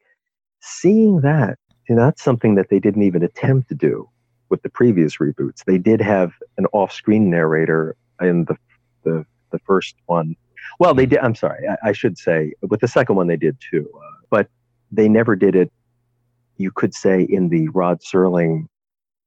[0.60, 4.08] seeing that you know, that's something that they didn't even attempt to do
[4.50, 5.64] with the previous reboots.
[5.64, 8.56] They did have an off-screen narrator in the
[9.04, 10.36] the, the first one.
[10.78, 11.20] Well, they did.
[11.20, 14.48] I'm sorry, I, I should say with the second one they did too, uh, but
[14.92, 15.72] they never did it.
[16.56, 18.66] You could say in the Rod Serling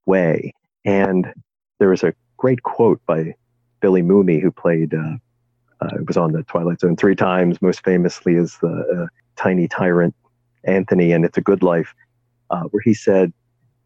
[0.06, 0.52] way.
[0.84, 1.32] And
[1.78, 3.34] there was a great quote by
[3.80, 5.16] Billy Mumy, who played, uh,
[5.80, 9.06] uh, was on the Twilight Zone three times, most famously as the uh,
[9.36, 10.14] tiny tyrant
[10.64, 11.94] Anthony in It's a Good Life,
[12.50, 13.32] uh, where he said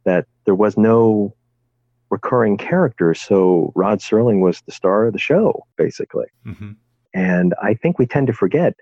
[0.09, 1.35] that there was no
[2.09, 6.25] recurring character, so Rod Serling was the star of the show, basically.
[6.47, 6.73] Mm-hmm.
[7.13, 8.75] And I think we tend to forget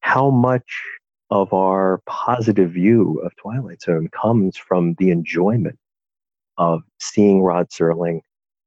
[0.00, 0.82] how much
[1.30, 5.78] of our positive view of Twilight Zone comes from the enjoyment
[6.58, 8.20] of seeing Rod Serling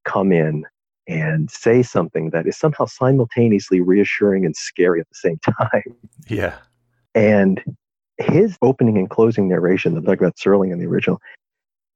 [0.05, 0.63] come in
[1.07, 5.39] and say something that is somehow simultaneously reassuring and scary at the same
[5.71, 5.95] time.
[6.29, 6.55] Yeah.
[7.15, 7.61] And
[8.17, 11.19] his opening and closing narration, the Doug about Serling in the original,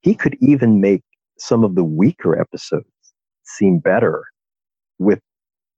[0.03, 1.01] he could even make
[1.37, 2.85] some of the weaker episodes
[3.43, 4.23] seem better
[4.99, 5.19] with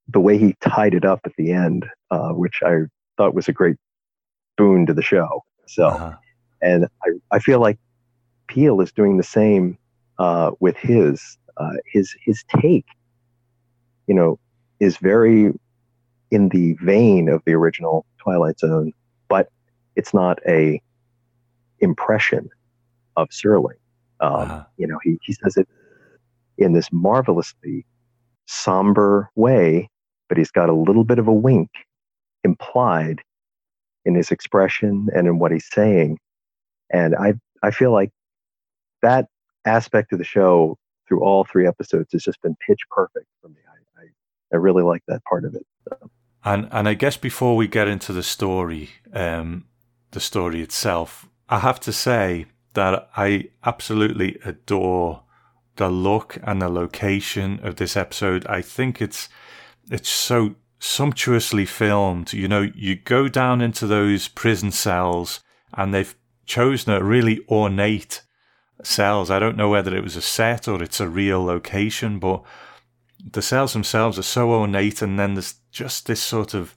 [0.08, 2.82] the way he tied it up at the end, uh, which I
[3.18, 3.78] thought was a great
[4.58, 5.44] boon to the show.
[5.68, 6.14] So, uh-huh.
[6.62, 7.80] and I, I feel like
[8.48, 9.78] Peele is doing the same
[10.20, 12.86] uh, with his uh, his his take.
[14.08, 14.40] You know,
[14.80, 15.52] is very
[16.32, 18.92] in the vein of the original Twilight Zone,
[19.30, 19.50] but
[19.96, 20.82] it's not a
[21.80, 22.50] impression
[23.16, 23.78] of Serling.
[24.20, 24.64] Um, uh-huh.
[24.78, 25.68] You know, he he says it
[26.58, 27.86] in this marvelously
[28.48, 29.90] somber way,
[30.30, 31.70] but he's got a little bit of a wink
[32.44, 33.22] implied
[34.06, 36.20] in his expression and in what he's saying.
[36.92, 38.12] And I I feel like
[39.02, 39.28] that
[39.66, 43.58] aspect of the show through all three episodes has just been pitch perfect for me.
[43.68, 44.06] I I,
[44.54, 45.66] I really like that part of it.
[45.90, 46.10] So.
[46.44, 49.66] And and I guess before we get into the story, um,
[50.12, 55.24] the story itself, I have to say that I absolutely adore
[55.76, 58.46] the look and the location of this episode.
[58.48, 59.28] I think it's
[59.92, 62.34] it's so sumptuously filmed.
[62.34, 65.42] You know, you go down into those prison cells
[65.74, 68.22] and they've chosen a really ornate
[68.84, 69.30] cells.
[69.30, 72.44] I don't know whether it was a set or it's a real location, but
[73.32, 76.76] the cells themselves are so ornate and then there's just this sort of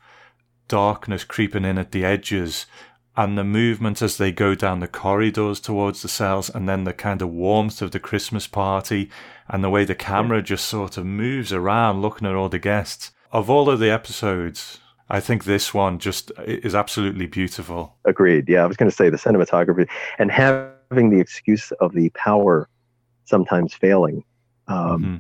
[0.67, 2.67] darkness creeping in at the edges
[3.19, 6.93] and the movement as they go down the corridors towards the cells and then the
[6.93, 9.11] kind of warmth of the Christmas party
[9.49, 13.11] and the way the camera just sort of moves around looking at all the guests.
[13.33, 14.79] Of all of the episodes,
[15.11, 17.97] I think this one just is absolutely beautiful.
[18.05, 18.49] Agreed.
[18.49, 19.89] Yeah, I was going to say the cinematography
[20.21, 22.69] and having the excuse of the power
[23.25, 24.23] sometimes failing,
[24.69, 25.17] um, mm-hmm.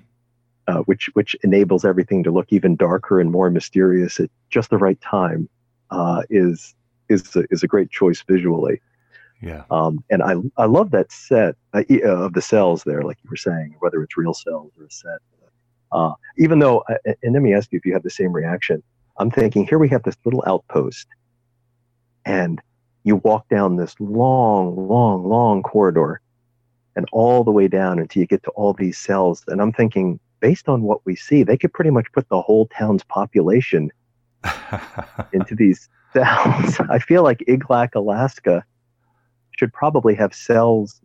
[0.69, 4.79] uh, which which enables everything to look even darker and more mysterious at just the
[4.79, 5.49] right time,
[5.91, 6.77] uh, is
[7.09, 8.81] is a, is a great choice visually.
[9.41, 9.65] Yeah.
[9.71, 13.31] Um, and I I love that set uh, uh, of the cells there, like you
[13.31, 15.19] were saying, whether it's real cells or a set.
[15.91, 18.83] Uh, even though, uh, and let me ask you if you have the same reaction.
[19.19, 21.07] I'm thinking here we have this little outpost,
[22.25, 22.61] and
[23.05, 26.21] you walk down this long, long, long corridor,
[26.95, 29.45] and all the way down until you get to all these cells.
[29.49, 32.67] And I'm thinking, based on what we see, they could pretty much put the whole
[32.67, 33.91] town's population
[35.33, 36.81] into these cells.
[36.91, 38.65] I feel like Iglaak, Alaska
[39.57, 41.01] should probably have cells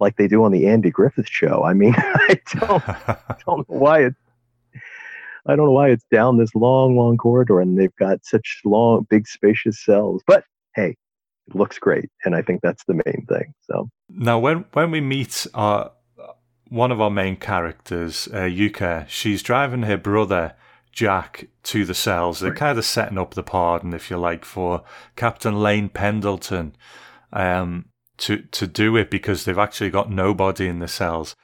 [0.00, 1.64] like they do on the Andy Griffith show.
[1.64, 2.84] I mean, I don't,
[3.46, 4.14] don't know why it
[5.46, 9.06] I don't know why it's down this long, long corridor and they've got such long,
[9.08, 10.22] big, spacious cells.
[10.26, 10.94] But hey,
[11.46, 13.54] it looks great, and I think that's the main thing.
[13.62, 15.92] So now, when when we meet our
[16.68, 20.54] one of our main characters, uh, Yuka, she's driving her brother
[20.98, 22.40] Jack to the cells.
[22.40, 24.82] They're kind of setting up the pardon, if you like, for
[25.14, 26.74] Captain Lane Pendleton
[27.32, 27.84] um,
[28.16, 31.36] to to do it because they've actually got nobody in the cells.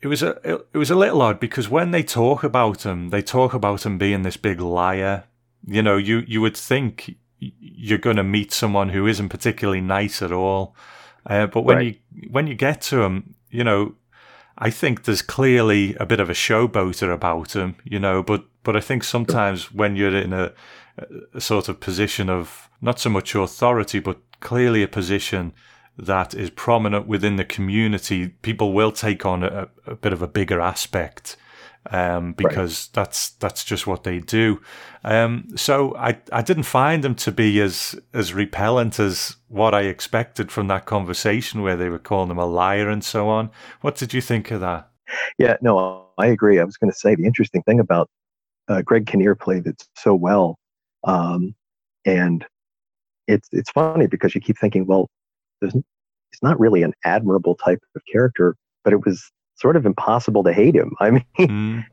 [0.00, 0.30] It was a
[0.72, 3.98] it was a little odd because when they talk about him, they talk about him
[3.98, 5.24] being this big liar.
[5.66, 10.22] You know, you you would think you're going to meet someone who isn't particularly nice
[10.22, 10.74] at all,
[11.26, 12.00] uh, but when right.
[12.14, 13.96] you when you get to him, you know,
[14.58, 18.76] I think there's clearly a bit of a showboater about him, you know, but but
[18.76, 20.52] I think sometimes when you're in a,
[21.34, 25.52] a, sort of position of not so much authority, but clearly a position
[25.98, 30.26] that is prominent within the community, people will take on a, a bit of a
[30.26, 31.36] bigger aspect
[31.90, 32.94] um, because right.
[32.94, 34.60] that's that's just what they do.
[35.04, 39.82] Um, so I I didn't find them to be as as repellent as what I
[39.82, 43.50] expected from that conversation where they were calling him a liar and so on.
[43.80, 44.88] What did you think of that?
[45.38, 46.58] Yeah, no, I agree.
[46.58, 48.08] I was going to say the interesting thing about
[48.68, 50.58] uh, Greg Kinnear played it so well,
[51.04, 51.54] um,
[52.06, 52.44] and
[53.28, 55.10] it's it's funny because you keep thinking, well,
[55.60, 60.42] there's it's not really an admirable type of character, but it was sort of impossible
[60.44, 60.92] to hate him.
[61.00, 61.84] I mean, mm.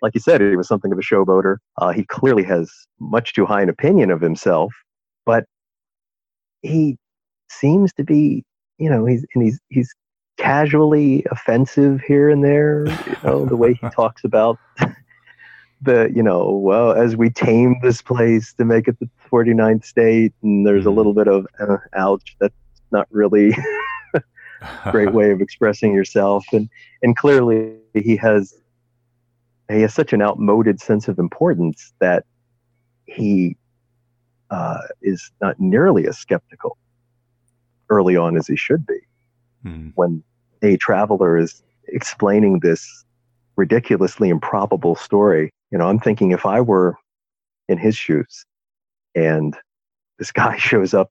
[0.00, 1.56] like you said, he was something of a showboater.
[1.78, 2.70] Uh, he clearly has
[3.00, 4.72] much too high an opinion of himself,
[5.24, 5.44] but
[6.62, 6.96] he
[7.50, 8.44] seems to be,
[8.78, 9.92] you know, he's and he's he's
[10.38, 12.86] casually offensive here and there.
[13.06, 14.58] You know, the way he talks about
[15.82, 20.32] the, you know, well, as we tame this place to make it the 49th state,
[20.42, 20.96] and there's a mm.
[20.96, 22.36] little bit of uh, ouch.
[22.40, 22.54] That's
[22.90, 23.54] not really
[24.90, 26.68] great way of expressing yourself and
[27.02, 28.54] and clearly he has
[29.70, 32.24] he has such an outmoded sense of importance that
[33.06, 33.56] he
[34.50, 36.76] uh, is not nearly as skeptical
[37.88, 38.98] early on as he should be
[39.64, 39.92] mm.
[39.94, 40.22] when
[40.62, 43.04] a traveler is explaining this
[43.56, 46.96] ridiculously improbable story you know i'm thinking if i were
[47.68, 48.46] in his shoes
[49.14, 49.56] and
[50.18, 51.10] this guy shows up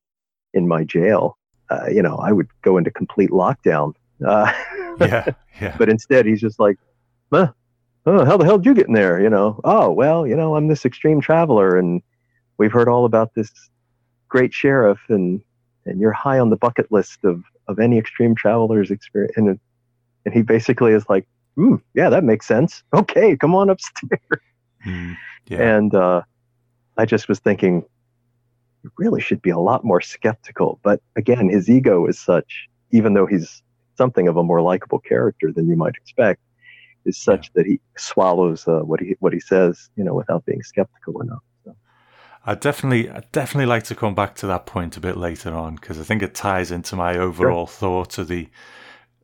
[0.53, 1.37] in my jail
[1.71, 3.93] uh, you know, I would go into complete lockdown.
[4.25, 4.51] Uh,
[4.99, 5.25] yeah,
[5.61, 5.75] yeah.
[5.77, 6.77] But instead, he's just like,
[7.31, 7.51] huh,
[8.05, 9.21] oh, how the hell did you get in there?
[9.21, 12.01] You know, oh, well, you know, I'm this extreme traveler, and
[12.57, 13.51] we've heard all about this
[14.27, 15.41] great sheriff, and
[15.85, 19.33] and you're high on the bucket list of of any extreme traveler's experience.
[19.37, 19.59] And
[20.25, 22.83] and he basically is like, hmm, yeah, that makes sense.
[22.93, 24.21] Okay, come on upstairs.
[24.85, 25.15] Mm,
[25.47, 25.75] yeah.
[25.77, 26.21] And uh,
[26.97, 27.85] I just was thinking,
[28.97, 30.79] really should be a lot more skeptical.
[30.83, 33.61] But again, his ego is such, even though he's
[33.97, 36.41] something of a more likable character than you might expect,
[37.05, 37.61] is such yeah.
[37.61, 41.43] that he swallows uh, what he what he says, you know, without being skeptical enough.
[41.65, 41.75] So.
[42.45, 45.75] I definitely, I definitely like to come back to that point a bit later on
[45.75, 47.75] because I think it ties into my overall sure.
[47.75, 48.49] thought of the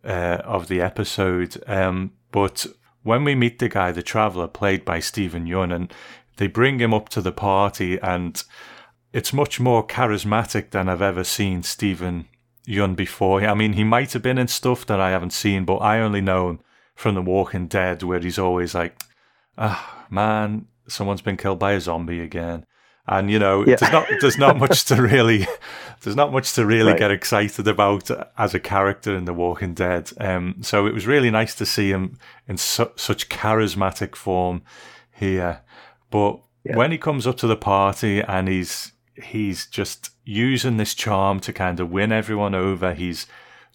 [0.04, 1.62] uh, of the episode.
[1.68, 2.66] Um, but
[3.04, 5.94] when we meet the guy, the traveler, played by Steven Yeun, and
[6.38, 8.44] they bring him up to the party and
[9.18, 12.28] it's much more charismatic than I've ever seen Steven
[12.68, 13.44] Yeun before.
[13.44, 16.22] I mean, he might have been in stuff that I haven't seen, but I only
[16.22, 16.60] know him
[16.94, 18.96] from The Walking Dead, where he's always like,
[19.58, 22.68] ah, oh, man, someone's been killed by a zombie again.
[23.08, 23.78] And you know, yeah.
[23.78, 25.48] there's not there's not much to really
[26.02, 27.00] there's not much to really right.
[27.00, 30.12] get excited about as a character in The Walking Dead.
[30.20, 34.62] Um, so it was really nice to see him in su- such charismatic form
[35.12, 35.62] here.
[36.12, 36.76] But yeah.
[36.76, 38.92] when he comes up to the party and he's
[39.24, 42.94] he's just using this charm to kind of win everyone over.
[42.94, 43.28] He's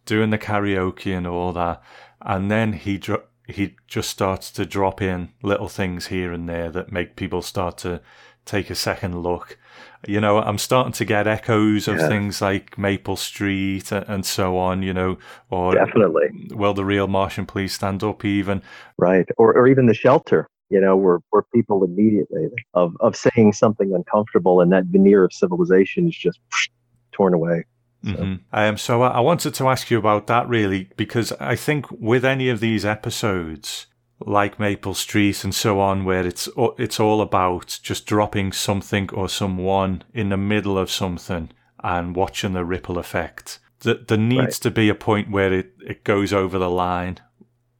[0.04, 1.82] doing the karaoke and all that,
[2.20, 6.70] and then he dro- he just starts to drop in little things here and there
[6.70, 8.00] that make people start to
[8.44, 9.58] take a second look.
[10.06, 12.08] You know, I'm starting to get echoes of yeah.
[12.08, 14.82] things like Maple Street and so on.
[14.82, 15.18] You know,
[15.50, 18.62] or definitely, well, the real Martian please stand up even,
[18.98, 23.52] right, or or even the shelter you know, we're, we're people immediately of, of saying
[23.52, 26.40] something uncomfortable and that veneer of civilization is just
[27.12, 27.64] torn away.
[28.02, 28.36] Mm-hmm.
[28.52, 32.48] Um, so I wanted to ask you about that really, because I think with any
[32.48, 33.86] of these episodes,
[34.18, 39.28] like Maple Street and so on, where it's it's all about just dropping something or
[39.28, 41.50] someone in the middle of something
[41.84, 43.60] and watching the ripple effect.
[43.80, 44.52] That there needs right.
[44.62, 47.18] to be a point where it, it goes over the line,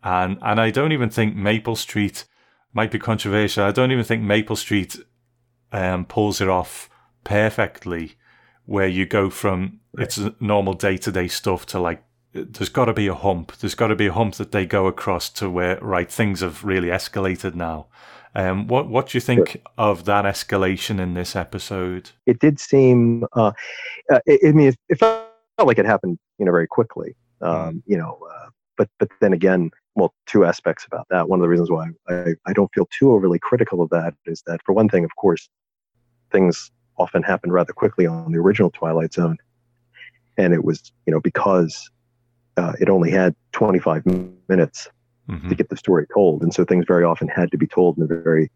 [0.05, 2.25] and and I don't even think Maple Street
[2.73, 3.65] might be controversial.
[3.65, 4.97] I don't even think Maple Street
[5.73, 6.89] um, pulls it off
[7.25, 8.17] perfectly,
[8.65, 10.05] where you go from right.
[10.05, 13.53] it's normal day to day stuff to like there's got to be a hump.
[13.59, 16.65] There's got to be a hump that they go across to where right things have
[16.65, 17.89] really escalated now.
[18.35, 19.61] Um, what what do you think sure.
[19.77, 22.11] of that escalation in this episode?
[22.27, 23.25] It did seem.
[23.35, 23.53] Uh,
[24.11, 25.27] uh it, I mean, it, it, felt
[25.59, 27.15] like it happened, you know, very quickly.
[27.41, 27.47] Hmm.
[27.47, 27.83] Um, mm.
[27.87, 31.29] You know, uh, but but then again, well, two aspects about that.
[31.29, 34.43] One of the reasons why I, I don't feel too overly critical of that is
[34.47, 35.49] that, for one thing, of course,
[36.31, 39.37] things often happen rather quickly on the original Twilight Zone.
[40.39, 41.91] And it was, you know, because
[42.57, 44.07] uh, it only had 25
[44.49, 44.89] minutes
[45.29, 45.49] mm-hmm.
[45.49, 46.43] to get the story told.
[46.43, 48.51] And so things very often had to be told in a very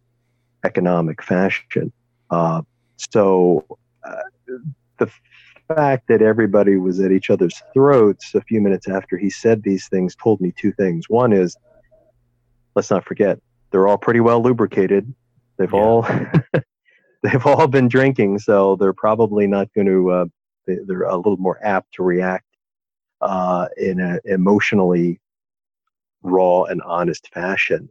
[0.64, 1.93] economic fashion.
[2.30, 2.62] Uh,
[2.97, 3.64] so
[4.05, 4.22] uh,
[4.99, 5.11] the
[5.68, 9.88] fact that everybody was at each other's throats a few minutes after he said these
[9.88, 11.08] things told me two things.
[11.08, 11.56] One is,
[12.74, 13.38] let's not forget,
[13.70, 15.12] they're all pretty well lubricated.
[15.58, 15.80] They've yeah.
[15.80, 16.08] all
[17.22, 20.10] they've all been drinking, so they're probably not going to.
[20.10, 20.24] Uh,
[20.66, 22.44] they, are a little more apt to react
[23.20, 25.20] uh, in an emotionally
[26.22, 27.88] raw and honest fashion.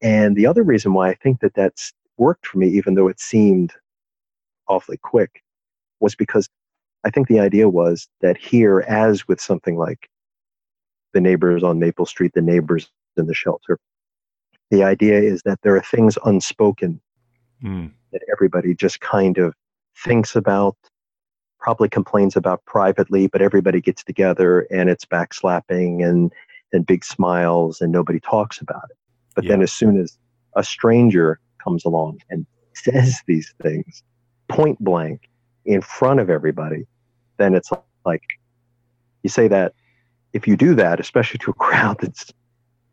[0.00, 3.20] And the other reason why I think that that's worked for me, even though it
[3.20, 3.72] seemed
[4.66, 5.42] awfully quick,
[6.00, 6.48] was because
[7.04, 10.08] I think the idea was that here, as with something like
[11.12, 13.78] the neighbors on Maple Street, the neighbors in the shelter,
[14.70, 17.00] the idea is that there are things unspoken
[17.62, 17.90] mm.
[18.12, 19.54] that everybody just kind of
[19.96, 20.76] thinks about,
[21.58, 26.32] probably complains about privately, but everybody gets together and it's backslapping and
[26.72, 28.96] and big smiles and nobody talks about it.
[29.34, 29.50] But yeah.
[29.50, 30.18] then as soon as
[30.56, 34.02] a stranger comes along and says these things
[34.48, 35.28] point blank
[35.64, 36.86] in front of everybody,
[37.42, 37.70] then it's
[38.04, 38.22] like
[39.22, 39.74] you say that
[40.32, 42.32] if you do that, especially to a crowd that's,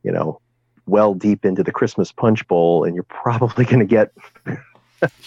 [0.03, 0.41] you know,
[0.85, 4.11] well deep into the Christmas punch bowl, and you're probably going to get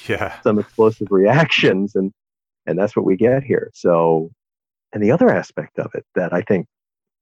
[0.09, 2.13] yeah some explosive reactions, and
[2.67, 3.71] and that's what we get here.
[3.75, 4.31] So,
[4.93, 6.67] and the other aspect of it that I think,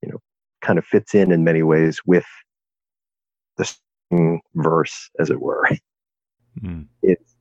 [0.02, 0.18] you know,
[0.60, 2.26] kind of fits in in many ways with
[3.56, 5.68] the verse, as it were,
[6.60, 6.86] mm.
[7.02, 7.36] it's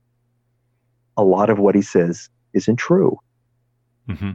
[1.16, 3.18] a lot of what he says isn't true.
[4.08, 4.32] Mm-hmm.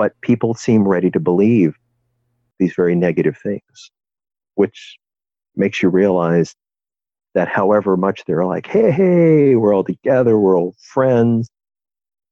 [0.00, 1.74] But people seem ready to believe
[2.58, 3.90] these very negative things,
[4.54, 4.96] which
[5.56, 6.56] makes you realize
[7.34, 11.50] that however much they're like, hey, hey, we're all together, we're all friends,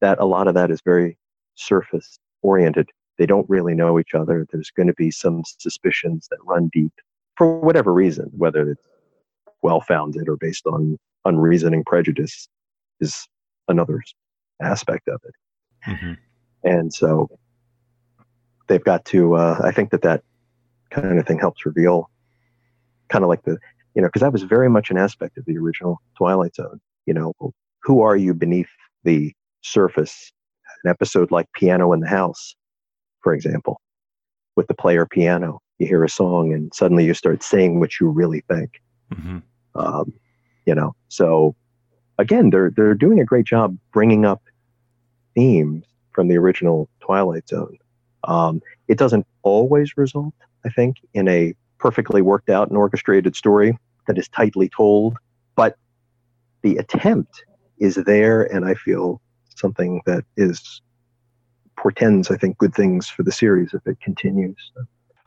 [0.01, 1.19] that a lot of that is very
[1.57, 2.89] surface oriented.
[3.19, 4.47] They don't really know each other.
[4.51, 6.95] There's going to be some suspicions that run deep
[7.37, 8.83] for whatever reason, whether it's
[9.61, 10.97] well founded or based on
[11.27, 12.49] unreasoning prejudice,
[13.01, 13.29] is
[13.69, 14.03] another
[14.62, 15.35] aspect of it.
[15.87, 16.12] Mm-hmm.
[16.64, 17.29] And so
[18.69, 20.23] they've got to, uh, I think that that
[20.91, 22.11] kind of thing helps reveal
[23.09, 23.59] kind of like the,
[23.95, 26.81] you know, because that was very much an aspect of the original Twilight Zone.
[27.07, 27.33] You know,
[27.83, 28.69] who are you beneath
[29.05, 30.33] the surface?
[30.85, 32.55] An episode like Piano in the House,
[33.23, 33.81] for example,
[34.55, 38.09] with the player piano, you hear a song and suddenly you start saying what you
[38.09, 38.81] really think.
[39.12, 39.39] Mm-hmm.
[39.75, 40.12] Um,
[40.66, 41.57] you know, so
[42.19, 44.43] again, they're they're doing a great job bringing up
[45.35, 47.79] themes from the original Twilight Zone.
[48.29, 53.76] Um, it doesn't always result, I think, in a perfectly worked out and orchestrated story
[54.07, 55.16] that is tightly told,
[55.57, 55.76] but
[56.62, 57.45] the attempt
[57.79, 59.20] is there, and I feel
[59.57, 60.81] something that is
[61.76, 64.72] portends, I think, good things for the series if it continues.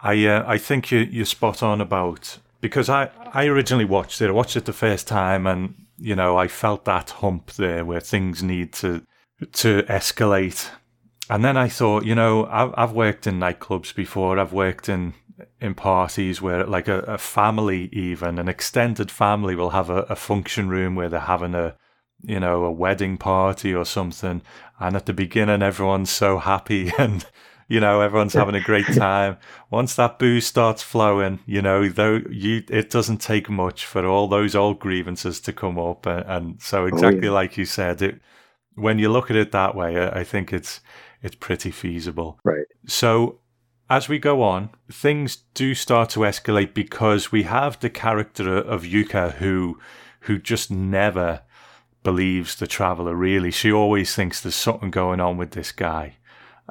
[0.02, 4.30] I uh, I think you you're spot on about because I I originally watched it.
[4.30, 8.00] I watched it the first time, and you know I felt that hump there where
[8.00, 9.06] things need to
[9.54, 10.70] to escalate.
[11.32, 14.38] And then I thought, you know, I've I've worked in nightclubs before.
[14.38, 15.14] I've worked in
[15.62, 20.16] in parties where like a, a family even an extended family will have a, a
[20.16, 21.76] function room where they're having a
[22.22, 24.42] you know a wedding party or something
[24.80, 27.26] and at the beginning everyone's so happy and
[27.68, 29.38] you know everyone's having a great time
[29.72, 34.28] once that booze starts flowing you know though you it doesn't take much for all
[34.28, 37.32] those old grievances to come up and, and so oh, exactly oh, yeah.
[37.32, 38.22] like you said it
[38.76, 40.82] when you look at it that way I, I think it's
[41.22, 43.40] it's pretty feasible right so
[43.92, 48.84] as we go on, things do start to escalate because we have the character of
[48.84, 49.78] Yuka who
[50.22, 51.42] who just never
[52.02, 53.52] believes the traveler really.
[53.52, 56.16] She always thinks there's something going on with this guy.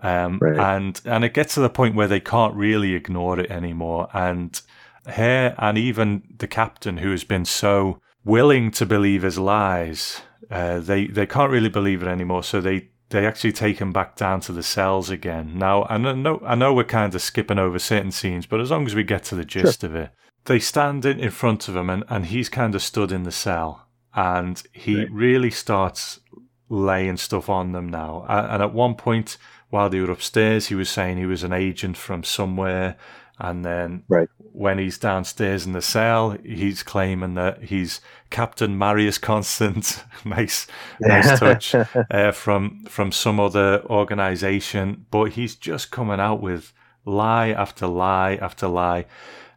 [0.03, 0.77] Um, right.
[0.77, 4.09] and and it gets to the point where they can't really ignore it anymore.
[4.15, 4.59] And
[5.05, 10.81] her and even the captain who has been so willing to believe his lies, uh,
[10.81, 12.45] they they can't really believe it anymore.
[12.45, 15.59] So they they actually take him back down to the cells again.
[15.59, 18.87] Now, I know, I know we're kind of skipping over certain scenes, but as long
[18.87, 19.91] as we get to the gist sure.
[19.91, 20.11] of it,
[20.45, 23.33] they stand in, in front of him and, and he's kind of stood in the
[23.33, 25.11] cell and he right.
[25.11, 26.21] really starts
[26.69, 28.25] laying stuff on them now.
[28.29, 29.37] And at one point,
[29.71, 32.97] while they were upstairs, he was saying he was an agent from somewhere
[33.39, 34.29] and then right.
[34.53, 40.03] When he's downstairs in the cell, he's claiming that he's Captain Marius Constant.
[40.25, 40.67] nice,
[41.01, 41.75] nice touch
[42.11, 45.07] uh, from from some other organization.
[45.11, 46.73] But he's just coming out with
[47.05, 49.07] lie after lie after lie,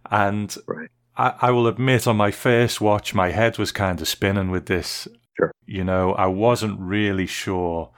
[0.10, 0.90] and right.
[1.16, 4.66] I, I will admit, on my first watch, my head was kind of spinning with
[4.66, 5.08] this.
[5.38, 5.52] Sure.
[5.66, 7.92] You know, I wasn't really sure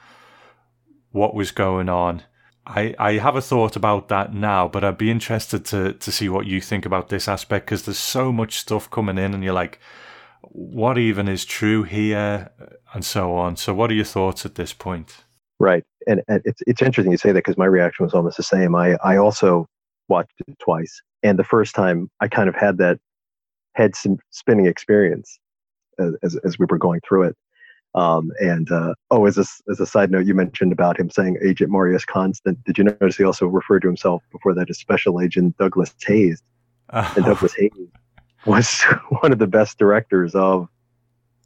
[1.12, 2.24] what was going on
[2.68, 6.30] I, I have a thought about that now, but I'd be interested to, to see
[6.30, 9.54] what you think about this aspect because there's so much stuff coming in, and you're
[9.54, 9.80] like,
[10.42, 12.50] what even is true here,
[12.94, 13.58] and so on.
[13.58, 15.26] So, what are your thoughts at this point?
[15.60, 18.44] Right, and, and it's it's interesting you say that because my reaction was almost the
[18.44, 18.76] same.
[18.76, 19.68] I I also
[20.10, 23.00] watched it twice, and the first time I kind of had that
[23.74, 23.94] head
[24.32, 25.40] spinning experience
[26.00, 27.36] as as, as we were going through it.
[27.96, 31.38] Um, and uh, oh, as a, as a side note, you mentioned about him saying
[31.42, 32.62] Agent Marius Constant.
[32.66, 36.44] Did you notice he also referred to himself before that as Special Agent Douglas Heyes?
[36.90, 37.72] And Douglas Heyes
[38.46, 38.82] was
[39.22, 40.68] one of the best directors of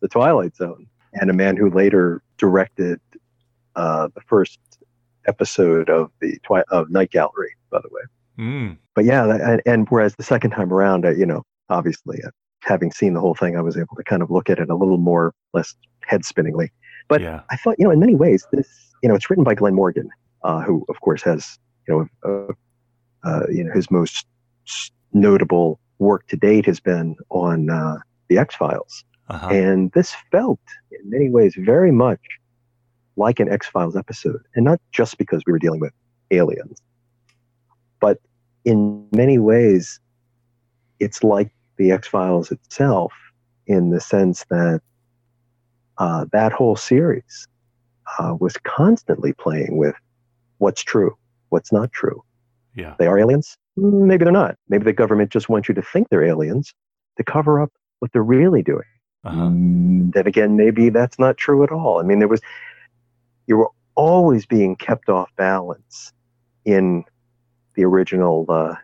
[0.02, 3.00] The Twilight Zone, and a man who later directed
[3.76, 4.60] uh, the first
[5.28, 8.02] episode of the Twi- of Night Gallery, by the way.
[8.44, 8.78] Mm.
[8.96, 12.32] But yeah, and, and whereas the second time around, uh, you know, obviously uh,
[12.62, 14.76] having seen the whole thing, I was able to kind of look at it a
[14.76, 15.76] little more less
[16.10, 16.72] head spinningly.
[17.08, 17.42] But yeah.
[17.50, 18.70] I thought, you know, in many ways, this,
[19.02, 20.10] you know, it's written by Glen Morgan,
[20.44, 21.58] uh, who of course has,
[21.88, 22.56] you know,
[23.28, 24.26] uh, you know, his most
[25.14, 27.98] notable work to date has been on uh,
[28.30, 29.50] the X Files, Uh-huh.
[29.50, 30.60] and this felt
[30.92, 32.24] in many ways very much
[33.16, 35.94] like an X Files episode, and not just because we were dealing with
[36.32, 36.78] aliens,
[38.00, 38.18] but
[38.66, 40.00] in many ways,
[41.00, 43.14] it's like the X Files itself
[43.68, 44.82] in the sense that
[46.00, 47.48] uh, that whole series
[48.18, 49.96] uh, was constantly playing with
[50.58, 51.16] what's true,
[51.50, 52.24] what's not true.
[52.76, 52.96] yeah.
[53.00, 53.56] They are aliens?
[53.76, 54.58] Maybe they're not.
[54.68, 56.74] Maybe the government just wants you to think they're aliens
[57.18, 58.84] to cover up what they're really doing.
[59.24, 59.36] Uh-huh.
[59.48, 62.00] Mm, Then again, maybe that's not true at all.
[62.00, 62.42] I mean, there was,
[63.48, 66.12] you were always being kept off balance
[66.66, 67.04] in
[67.76, 68.76] the original, uh,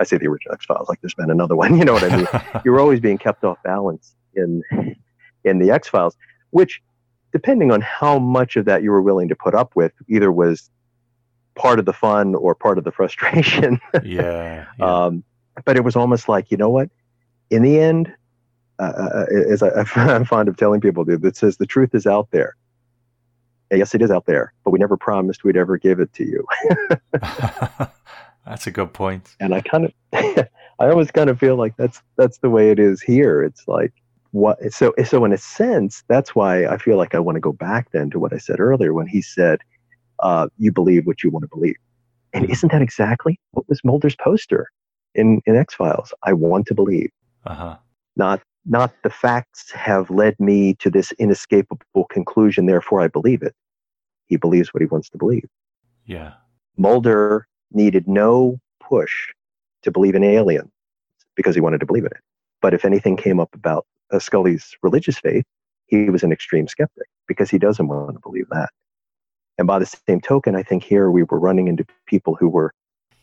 [0.00, 2.16] I say the original X Files, like there's been another one, you know what I
[2.16, 2.26] mean?
[2.64, 4.62] you were always being kept off balance in,
[5.44, 6.16] in the X Files,
[6.50, 6.82] which,
[7.32, 10.70] depending on how much of that you were willing to put up with, either was
[11.54, 13.80] part of the fun or part of the frustration.
[14.04, 14.66] yeah.
[14.78, 15.04] yeah.
[15.04, 15.24] Um,
[15.64, 16.88] but it was almost like, you know what?
[17.50, 18.12] In the end,
[18.78, 22.06] uh, uh, as I, I'm fond of telling people, dude, that says the truth is
[22.06, 22.56] out there.
[23.70, 26.24] And yes, it is out there, but we never promised we'd ever give it to
[26.24, 26.46] you.
[28.46, 29.36] That's a good point.
[29.40, 29.92] And I kind of,
[30.80, 33.42] I always kind of feel like that's that's the way it is here.
[33.42, 33.92] It's like
[34.32, 34.72] what?
[34.72, 37.90] So so in a sense, that's why I feel like I want to go back
[37.92, 39.60] then to what I said earlier when he said,
[40.20, 41.76] uh, "You believe what you want to believe."
[42.34, 44.68] And isn't that exactly what was Mulder's poster
[45.14, 46.12] in in X Files?
[46.24, 47.10] I want to believe.
[47.46, 47.76] Uh-huh.
[48.16, 53.54] not not the facts have led me to this inescapable conclusion therefore i believe it
[54.26, 55.48] he believes what he wants to believe
[56.04, 56.32] Yeah.
[56.76, 59.14] mulder needed no push
[59.82, 60.68] to believe in aliens
[61.36, 62.22] because he wanted to believe in it
[62.60, 65.44] but if anything came up about uh, scully's religious faith
[65.86, 68.70] he was an extreme skeptic because he doesn't want to believe that
[69.58, 72.72] and by the same token i think here we were running into people who were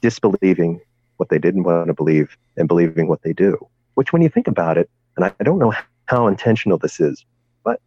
[0.02, 0.80] disbelieving
[1.18, 3.58] what they didn't want to believe and believing what they do
[3.96, 5.74] which when you think about it, and I, don't know
[6.06, 7.26] how intentional this is,
[7.64, 7.82] but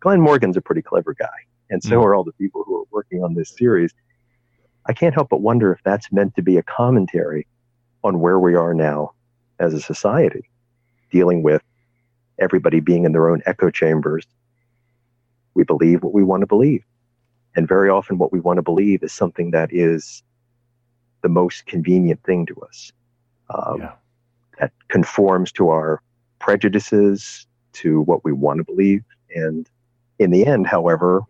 [0.00, 1.28] Glen Morgan's a pretty clever guy,
[1.70, 2.04] and so Mm.
[2.04, 3.92] are all the people who are working on this series.
[4.86, 7.46] I can't help but wonder if that's meant to be a commentary
[8.02, 9.12] on where we are now
[9.60, 10.48] as a society,
[11.12, 11.62] dealing with
[12.38, 14.26] everybody being in their own echo chambers.
[15.54, 16.84] We believe what we want to believe.
[17.54, 20.22] And very often, what we want to believe is something that is
[21.22, 22.92] the most convenient thing to us.
[23.50, 23.92] Um, yeah.
[24.58, 26.00] that conforms to our
[26.38, 29.04] prejudices, to what we want to believe.
[29.34, 29.68] And
[30.18, 31.22] in the end, however,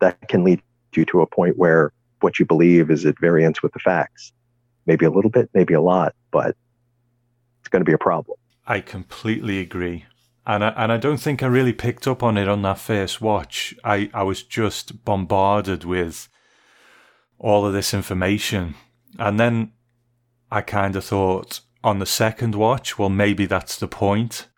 [0.00, 0.60] that can lead
[0.94, 4.32] you to a point where what you believe is at variance with the facts.
[4.86, 6.56] Maybe a little bit, maybe a lot, but
[7.60, 8.38] it's going to be a problem.
[8.66, 10.06] I completely agree.
[10.48, 13.20] And I, and I don't think I really picked up on it on that first
[13.20, 13.74] watch.
[13.84, 16.28] I, I was just bombarded with
[17.38, 18.74] all of this information.
[19.18, 19.72] And then
[20.50, 24.48] I kind of thought on the second watch, well, maybe that's the point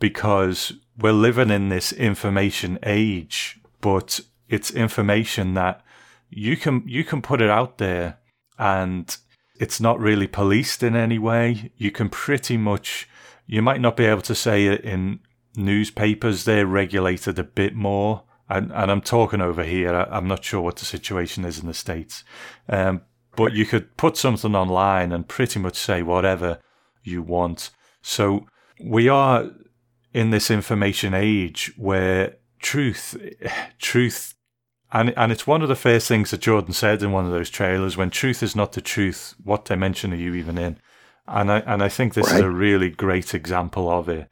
[0.00, 5.82] because we're living in this information age, but it's information that
[6.30, 8.18] you can you can put it out there
[8.58, 9.16] and
[9.60, 11.70] it's not really policed in any way.
[11.76, 13.08] You can pretty much
[13.46, 15.20] you might not be able to say it in
[15.56, 18.24] newspapers they're regulated a bit more.
[18.46, 21.66] And, and i'm talking over here I, i'm not sure what the situation is in
[21.66, 22.24] the states.
[22.68, 23.02] Um,
[23.36, 26.60] but you could put something online and pretty much say whatever
[27.02, 27.70] you want.
[28.02, 28.46] So
[28.80, 29.50] we are
[30.12, 33.16] in this information age where truth
[33.78, 34.34] truth
[34.92, 37.50] and and it's one of the first things that Jordan said in one of those
[37.50, 40.78] trailers when truth is not the truth what dimension are you even in?
[41.26, 44.28] And I and I think this is a really great example of it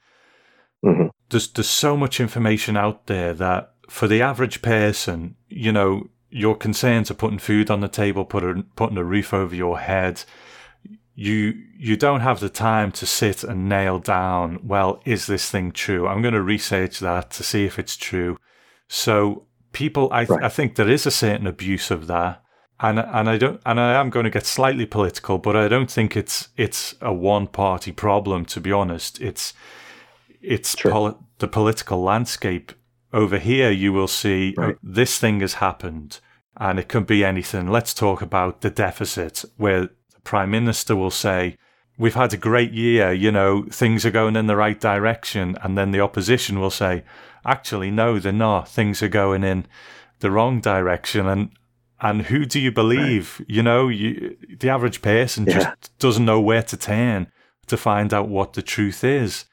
[0.84, 1.10] Mhm.
[1.30, 6.56] there's there's so much information out there that for the average person, you know, your
[6.56, 10.24] concerns are putting food on the table, putting putting a roof over your head.
[11.14, 14.60] You you don't have the time to sit and nail down.
[14.62, 16.08] Well, is this thing true?
[16.08, 18.38] I'm going to research that to see if it's true.
[18.88, 20.44] So people, I Right.
[20.44, 22.42] I think there is a certain abuse of that.
[22.80, 25.90] And, and I don't and I am going to get slightly political, but I don't
[25.90, 28.44] think it's it's a one party problem.
[28.46, 29.52] To be honest, it's
[30.42, 30.90] it's Sure.
[30.92, 32.72] poli- the political landscape
[33.12, 34.76] over here you will see oh, Right.
[34.82, 36.20] this thing has happened
[36.56, 37.68] and it can be anything.
[37.70, 41.56] Let's talk about the deficit, where the Prime Minister will say,
[41.98, 45.56] We've had a great year, you know, things are going in the right direction.
[45.62, 47.04] And then the opposition will say,
[47.44, 48.68] Actually, no, they're not.
[48.68, 49.66] Things are going in
[50.20, 51.26] the wrong direction.
[51.26, 51.50] And
[52.00, 53.42] and who do you believe?
[53.46, 55.58] You know, you, the average person Yeah.
[55.80, 57.28] just doesn't know where to turn
[57.66, 59.44] to find out what the truth is.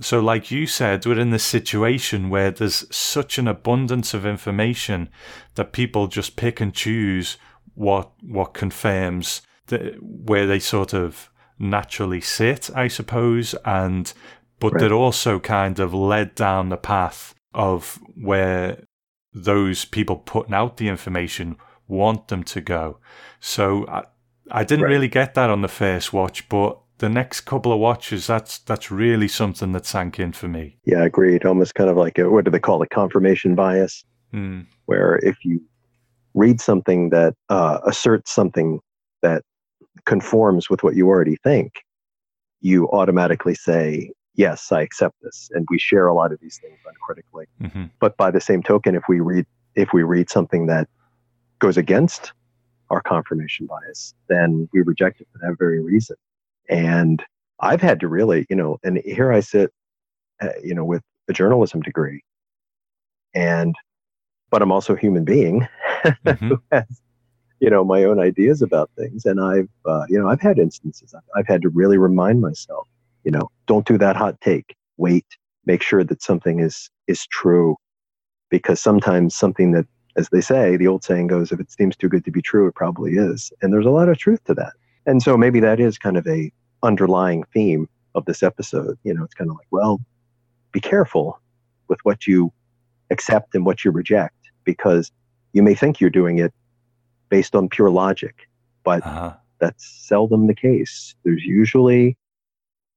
[0.00, 5.10] So, like you said, we're in this situation where there's such an abundance of information
[5.54, 7.36] that people just pick and choose
[7.74, 14.12] what what confirms the, where they sort of naturally sit, I suppose, and
[14.58, 14.80] but Right.
[14.80, 18.84] they're also kind of led down the path of where
[19.34, 21.56] those people putting out the information
[21.88, 22.98] want them to go.
[23.40, 24.04] So I,
[24.50, 24.92] I didn't Right.
[24.92, 28.92] really get that on the first watch, but the next couple of watches, that's that's
[28.92, 30.78] really something that sank in for me.
[30.84, 31.44] Yeah, agreed.
[31.44, 32.90] Almost kind of like a, what do they call it?
[32.90, 35.60] Confirmation bias, Mm, where if you
[36.32, 38.80] read something that uh, asserts something
[39.20, 39.42] that
[40.06, 41.72] conforms with what you already think,
[42.60, 46.78] you automatically say, "Yes, I accept this." And we share a lot of these things
[46.86, 47.46] uncritically.
[47.60, 49.44] hmm But by the same token, if we read
[49.74, 50.86] if we read something that
[51.58, 52.32] goes against
[52.90, 56.16] our confirmation bias, then we reject it for that very reason.
[56.72, 57.22] And
[57.60, 59.70] I've had to really, you know, and here I sit,
[60.40, 62.24] uh, you know, with a journalism degree,
[63.34, 63.74] and
[64.50, 65.68] but I'm also a human being
[66.26, 67.02] hmm who has,
[67.60, 71.14] you know, my own ideas about things, and I've, uh, you know, I've had instances.
[71.14, 72.88] I've, I've had to really remind myself,
[73.22, 74.74] you know, don't do that hot take.
[74.96, 75.26] Wait,
[75.66, 77.76] make sure that something is is true,
[78.48, 82.08] because sometimes something that, as they say, the old saying goes, if it seems too
[82.08, 84.72] good to be true, it probably is, and there's a lot of truth to that.
[85.04, 86.50] And so maybe that is kind of a
[86.82, 88.98] underlying theme of this episode.
[89.04, 90.00] You know, it's kind of like, well,
[90.72, 91.40] be careful
[91.88, 92.52] with what you
[93.10, 95.10] accept and what you reject, because
[95.52, 96.52] you may think you're doing it
[97.28, 98.48] based on pure logic,
[98.84, 99.34] but Uh-huh.
[99.58, 101.14] that's seldom the case.
[101.24, 102.16] There's usually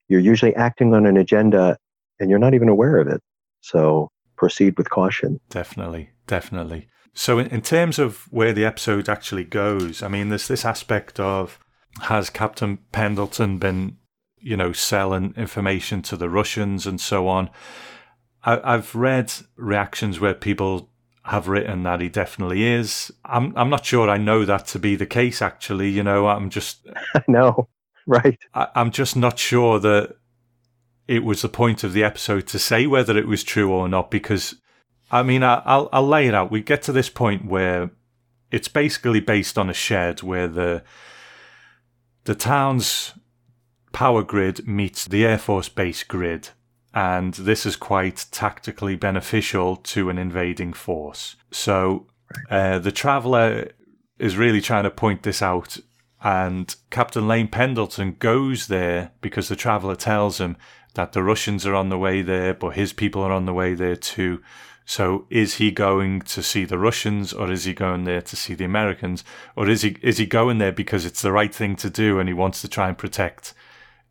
[0.08, 1.78] you're usually acting on an agenda
[2.20, 3.22] and you're not even aware of it.
[3.62, 5.40] So proceed with caution.
[5.50, 6.88] Definitely, definitely.
[7.14, 11.20] So, in, in terms of where the episode actually goes, I mean, there's this aspect
[11.20, 11.58] of
[12.02, 13.98] has Captain Pendleton been,
[14.40, 17.50] you know, selling information to the Russians and so on.
[18.44, 20.90] I, I've read reactions where people
[21.24, 23.12] have written that he definitely is.
[23.26, 25.42] I'm I'm not sure I know that to be the case.
[25.42, 26.86] Actually, you know, I'm just
[27.28, 27.68] know,
[28.06, 28.38] right?
[28.54, 30.16] I, I'm just not sure that
[31.08, 34.12] it was the point of the episode to say whether it was true or not.
[34.12, 34.56] Because,
[35.12, 36.52] I mean, I, I'll I'll lay it out.
[36.52, 37.90] We get to this point where
[38.52, 40.84] it's basically based on a shed where the
[42.26, 43.14] the town's
[43.92, 46.50] power grid meets the Air Force base grid,
[46.94, 51.36] and this is quite tactically beneficial to an invading force.
[51.52, 52.08] So,
[52.50, 53.72] uh, the traveler
[54.20, 55.78] is really trying to point this out
[56.26, 60.58] and Captain Lane Pendleton goes there because the traveler tells him
[60.96, 63.76] that the Russians are on the way there, but his people are on the way
[63.76, 64.42] there too.
[64.86, 68.54] So is he going to see the Russians or is he going there to see
[68.54, 69.24] the Americans?
[69.56, 72.30] Or is he is he going there because it's the right thing to do and
[72.30, 73.54] he wants to try and protect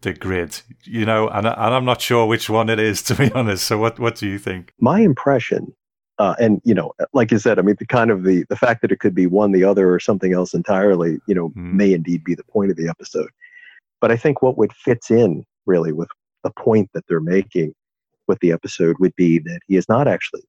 [0.01, 0.61] the grid?
[0.83, 3.67] You know, and, and I'm not sure which one it is to be honest.
[3.67, 4.73] So what what do you think?
[4.81, 5.73] My impression,
[6.19, 8.83] uh, and you know, like you said, I mean, the kind of the the fact
[8.83, 11.75] that it could be one, the other, or something else entirely, you know, Mm.
[11.75, 13.31] may indeed be the point of the episode.
[14.01, 16.09] But I think what would fits in really with
[16.43, 17.75] the point that they're making
[18.27, 20.43] with the episode would be that he is not actually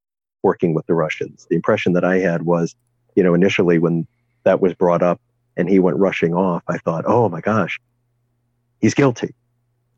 [0.45, 1.47] working with the Russians.
[1.49, 2.75] The impression that I had was,
[3.15, 4.07] you know, initially when
[4.43, 5.19] that was brought up
[5.57, 7.79] and he went rushing off, I thought, oh my gosh,
[8.79, 9.33] he's guilty.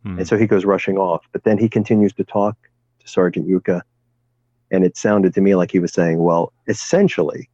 [0.04, 0.20] Hmm.
[0.20, 1.26] And so he goes rushing off.
[1.34, 2.56] But then he continues to talk
[3.02, 3.82] to Sergeant Yuka.
[4.72, 7.50] And it sounded to me like he was saying, well, essentially,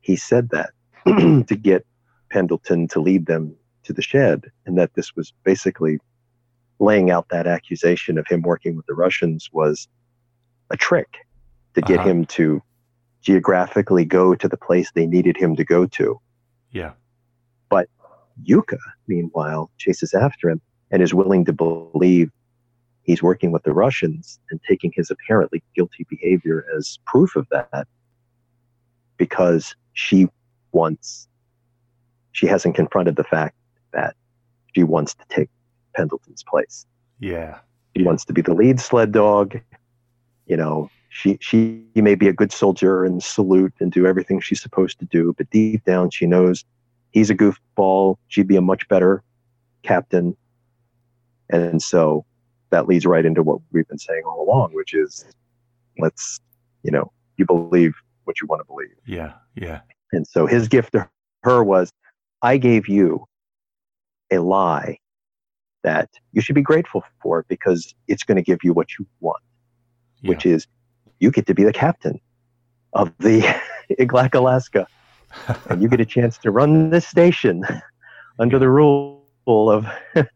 [0.00, 0.70] he said that
[1.06, 1.86] to get
[2.30, 3.54] Pendleton to lead them
[3.84, 4.50] to the shed.
[4.66, 5.98] And that this was basically
[6.80, 9.86] laying out that accusation of him working with the Russians was
[10.70, 11.18] a trick
[11.80, 12.08] to get Uh-huh.
[12.10, 12.62] him to
[13.22, 16.20] geographically go to the place they needed him to go to.
[16.70, 16.92] yeah.
[17.68, 17.88] But
[18.48, 20.60] Yuka, meanwhile, chases after him
[20.90, 22.30] and is willing to believe
[23.02, 27.86] he's working with the Russians and taking his apparently guilty behavior as proof of that
[29.16, 30.28] because she
[30.72, 31.28] wants,
[32.32, 33.56] she hasn't confronted the fact
[33.92, 34.14] that
[34.74, 35.50] she wants to take
[35.94, 36.86] Pendleton's place.
[37.20, 37.58] Yeah.
[37.96, 39.58] She wants to be the lead sled dog.
[40.46, 44.60] You know, she she may be a good soldier and salute and do everything she's
[44.60, 46.64] supposed to do, but deep down she knows
[47.10, 48.16] he's a goofball.
[48.28, 49.22] She'd be a much better
[49.82, 50.36] captain.
[51.50, 52.24] And so
[52.70, 55.24] that leads right into what we've been saying all along, which is
[55.98, 56.40] let's,
[56.82, 57.94] you know, you believe
[58.24, 58.94] what you want to believe.
[59.06, 59.80] Yeah, yeah.
[60.12, 61.08] And so his gift to
[61.42, 61.90] her was,
[62.42, 63.26] I gave you
[64.30, 64.98] a lie
[65.82, 69.42] that you should be grateful for because it's going to give you what you want,
[70.20, 70.28] yeah.
[70.28, 70.66] which is
[71.20, 72.20] you get to be the captain
[72.92, 73.40] of the
[73.98, 74.86] Iglaak Alaska.
[75.68, 77.64] and you get a chance to run this station
[78.38, 79.86] under the rule of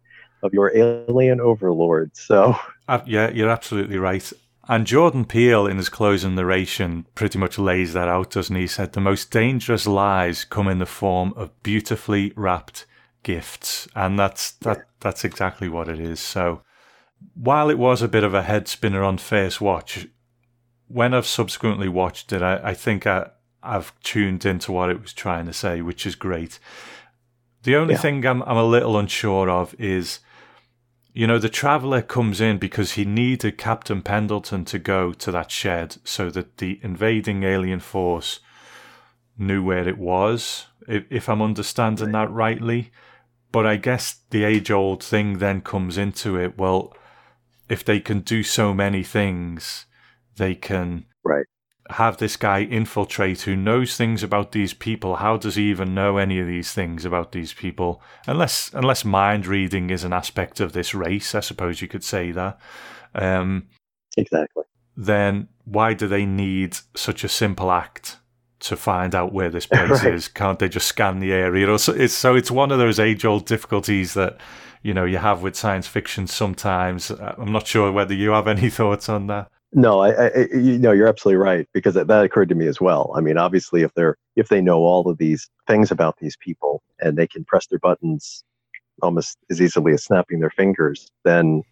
[0.42, 2.16] of your alien overlord.
[2.16, 2.56] So,
[2.88, 4.32] uh, yeah, you're absolutely right.
[4.68, 8.62] And Jordan Peele, in his closing narration, pretty much lays that out, doesn't he?
[8.62, 12.86] He said, The most dangerous lies come in the form of beautifully wrapped
[13.22, 13.88] gifts.
[13.94, 16.20] And that's that that's exactly what it is.
[16.20, 16.62] So
[17.34, 20.06] while it was a bit of a head spinner on first watch,
[20.92, 23.30] when I've subsequently watched it, I, I think I,
[23.62, 26.58] I've tuned into what it was trying to say, which is great.
[27.62, 28.00] The only yeah.
[28.00, 30.20] thing I'm, I'm a little unsure of is
[31.14, 35.50] you know, the traveller comes in because he needed Captain Pendleton to go to that
[35.50, 38.40] shed so that the invading alien force
[39.36, 42.92] knew where it was, if, if I'm understanding that rightly.
[43.50, 46.56] But I guess the age old thing then comes into it.
[46.56, 46.96] Well,
[47.68, 49.84] if they can do so many things,
[50.36, 51.46] they can right
[51.90, 55.16] have this guy infiltrate who knows things about these people.
[55.16, 58.02] How does he even know any of these things about these people?
[58.26, 62.32] Unless unless mind reading is an aspect of this race, I suppose you could say
[62.32, 62.58] that.
[63.14, 63.68] Um,
[64.16, 64.64] exactly.
[64.96, 68.18] Then why do they need such a simple act
[68.60, 70.14] to find out where this place right.
[70.14, 70.28] is?
[70.28, 71.78] Can't they just scan the area?
[71.78, 74.38] So it's so it's one of those age old difficulties that
[74.82, 77.10] you know you have with science fiction sometimes.
[77.10, 79.50] I'm not sure whether you have any thoughts on that.
[79.74, 82.80] No, I, I, you know, you're absolutely right because that, that occurred to me as
[82.80, 83.10] well.
[83.16, 86.82] I mean, obviously, if they're if they know all of these things about these people
[87.00, 88.44] and they can press their buttons
[89.00, 91.62] almost as easily as snapping their fingers, then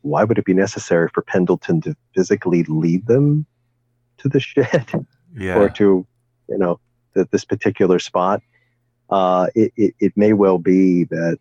[0.00, 3.44] why would it be necessary for Pendleton to physically lead them
[4.18, 5.56] to the shed yeah.
[5.56, 6.06] or to,
[6.48, 6.80] you know,
[7.12, 8.42] the, this particular spot?
[9.10, 11.38] Uh, it, it, it may well be that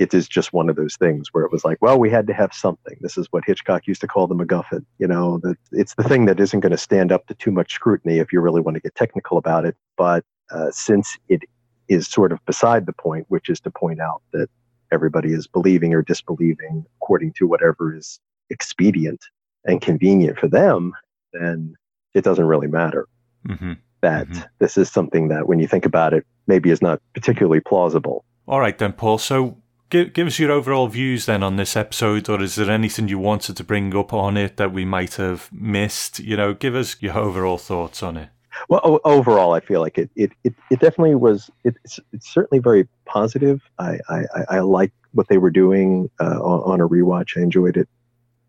[0.00, 2.32] it is just one of those things where it was like, well, we had to
[2.32, 2.96] have something.
[3.02, 4.82] This is what Hitchcock used to call the MacGuffin.
[4.98, 7.74] You know, that it's the thing that isn't going to stand up to too much
[7.74, 9.76] scrutiny if you really want to get technical about it.
[9.98, 11.42] But uh, since it
[11.88, 14.48] is sort of beside the point, which is to point out that
[14.90, 19.22] everybody is believing or disbelieving according to whatever is expedient
[19.66, 20.94] and convenient for them,
[21.34, 21.74] then
[22.14, 23.06] it doesn't really matter.
[23.46, 23.74] Mm-hmm.
[24.00, 24.40] That mm-hmm.
[24.60, 28.24] this is something that, when you think about it, maybe is not particularly plausible.
[28.48, 29.18] All right, then, Paul.
[29.18, 29.58] So
[29.90, 33.18] Give, give us your overall views then on this episode, or is there anything you
[33.18, 36.20] wanted to bring up on it that we might have missed?
[36.20, 38.28] You know, give us your overall thoughts on it.
[38.68, 41.50] Well, overall, I feel like it it, it, it definitely was.
[41.64, 43.62] It's, it's certainly very positive.
[43.80, 47.36] I, I, I like what they were doing uh, on, on, a rewatch.
[47.36, 47.88] I enjoyed it.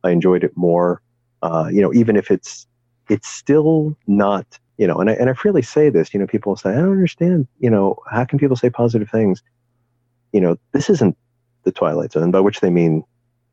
[0.04, 1.02] I enjoyed it more.
[1.42, 2.68] Uh, you know, even if it's
[3.10, 4.60] it's still not.
[4.78, 6.14] You know, and I and I freely say this.
[6.14, 7.48] You know, people say I don't understand.
[7.60, 9.42] You know, how can people say positive things?
[10.34, 11.18] You know, this isn't
[11.64, 13.04] the Twilight Zone, by which they mean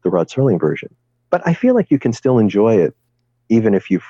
[0.03, 0.95] the Rod Serling version.
[1.31, 2.97] But I feel like you can still enjoy it,
[3.49, 4.01] even if you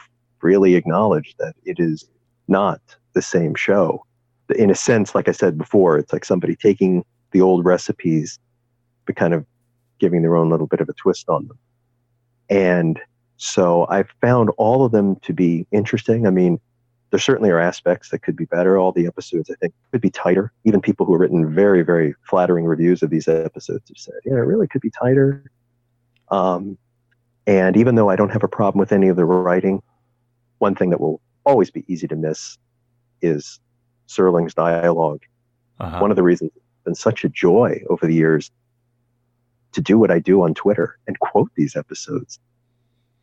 [0.43, 2.09] really acknowledge that it is
[2.47, 2.81] not
[3.15, 4.05] the same show.
[4.57, 8.39] In a sense, like I said before, it's like somebody taking the old recipes,
[9.05, 9.45] but kind of
[9.99, 11.59] giving their own little bit of a twist on them.
[12.49, 13.01] And
[13.37, 16.27] so I found all of them to be interesting.
[16.27, 16.61] I mean,
[17.11, 18.79] there certainly are aspects that could be better.
[18.79, 20.53] All the episodes, I think, could be tighter.
[20.65, 24.35] Even people who have written very, very flattering reviews of these episodes have said, yeah,
[24.35, 25.51] it really could be tighter.
[26.31, 26.77] Um,
[27.47, 29.83] and even though I don't have a problem with any of the writing,
[30.59, 32.59] one thing that will always be easy to miss
[33.23, 33.59] is
[34.07, 35.23] Serling's dialogue.
[35.81, 35.99] Uh-huh.
[36.01, 38.51] One of the reasons it's been such a joy over the years
[39.73, 42.39] to do what I do on Twitter and quote these episodes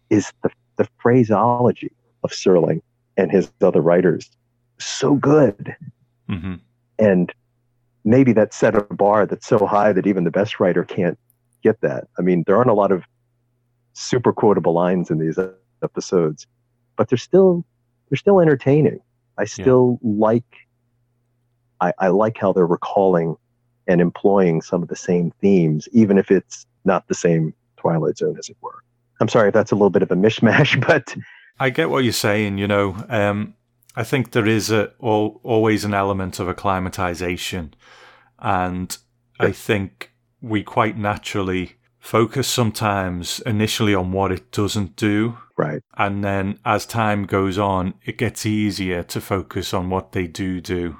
[0.09, 1.91] is the, the phraseology
[2.23, 2.81] of Serling
[3.17, 4.29] and his other writers
[4.79, 5.75] so good.
[6.29, 6.55] Mm-hmm.
[6.99, 7.33] And
[8.03, 11.17] maybe that set a bar that's so high that even the best writer can't
[11.63, 12.07] get that.
[12.17, 13.03] I mean, there aren't a lot of
[13.93, 15.39] super quotable lines in these
[15.83, 16.47] episodes,
[16.97, 17.65] but they're still
[18.09, 18.99] they're still entertaining.
[19.37, 20.11] I still yeah.
[20.17, 20.55] like
[21.81, 23.35] I, I like how they're recalling
[23.87, 28.35] and employing some of the same themes, even if it's not the same Twilight Zone,
[28.39, 28.83] as it were.
[29.19, 31.15] I'm sorry if that's a little bit of a mishmash, but
[31.59, 32.57] I get what you're saying.
[32.57, 33.55] You know, um,
[33.95, 37.73] I think there is a, all, always an element of acclimatization,
[38.39, 38.97] and
[39.39, 45.37] I think we quite naturally focus sometimes initially on what it doesn't do.
[45.57, 45.81] Right.
[45.97, 50.61] And then as time goes on, it gets easier to focus on what they do
[50.61, 50.97] do.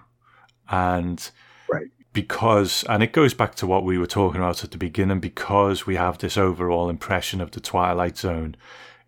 [0.67, 1.29] And
[1.69, 1.87] right.
[2.11, 5.85] because, and it goes back to what we were talking about at the beginning, because
[5.85, 8.55] we have this overall impression of the Twilight Zone,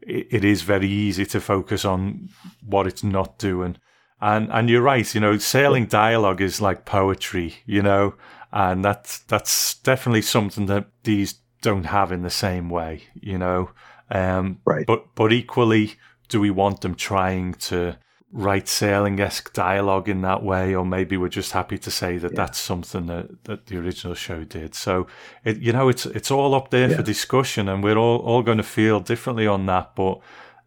[0.08, 2.30] it, it is very easy to focus on
[2.66, 3.78] what it's not doing.
[4.20, 8.16] And and you're right, you know, Serling dialogue is like poetry, you know,
[8.52, 13.70] and that's that's definitely something that these don't have in the same way, you know.
[14.10, 14.86] Um, right.
[14.88, 15.96] But but equally,
[16.30, 17.98] do we want them trying to
[18.32, 22.32] write Serling esque dialogue in that way, or maybe we're just happy to say that
[22.34, 22.36] yeah.
[22.36, 24.76] that's something that, that the original show did.
[24.76, 25.08] So
[25.44, 26.98] it you know it's it's all up there yeah.
[26.98, 29.96] for discussion, and we're all, all going to feel differently on that.
[29.96, 30.20] But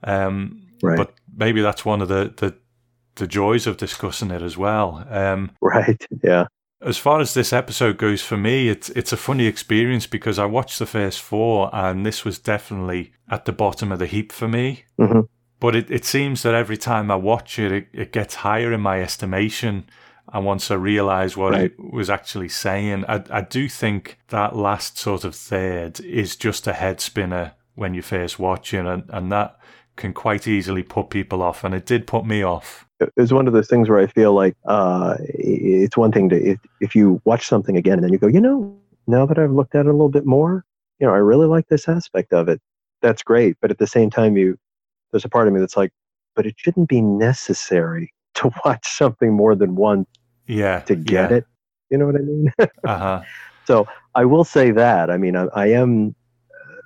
[0.04, 0.96] um, right.
[0.96, 2.56] but maybe that's one of the, the
[3.16, 5.06] the joys of discussing it as well.
[5.08, 6.02] Um, right.
[6.22, 6.46] Yeah.
[6.82, 10.46] As far as this episode goes for me, it's it's a funny experience because I
[10.46, 14.48] watched the first four, and this was definitely at the bottom of the heap for
[14.48, 14.84] me.
[14.98, 15.20] Mm-hmm.
[15.60, 18.80] But it, it seems that every time I watch it, it, it gets higher in
[18.80, 19.84] my estimation.
[20.32, 21.64] And once I realise what right.
[21.64, 26.66] it was actually saying, I, I do think that last sort of third is just
[26.66, 29.58] a head spinner when you first watch it, and, and that
[29.96, 31.64] can quite easily put people off.
[31.64, 32.86] And it did put me off.
[33.16, 36.58] It's one of those things where I feel like uh, it's one thing to if,
[36.80, 39.74] if you watch something again and then you go, you know, now that I've looked
[39.74, 40.64] at it a little bit more,
[40.98, 42.60] you know, I really like this aspect of it.
[43.02, 43.56] That's great.
[43.60, 44.58] But at the same time, you
[45.10, 45.92] there's a part of me that's like,
[46.34, 50.06] but it shouldn't be necessary to watch something more than once
[50.46, 51.36] yeah, to get yeah.
[51.38, 51.46] it.
[51.90, 52.52] You know what I mean?
[52.84, 53.22] uh-huh.
[53.64, 55.10] So I will say that.
[55.10, 56.14] I mean, I, I am,
[56.50, 56.80] uh,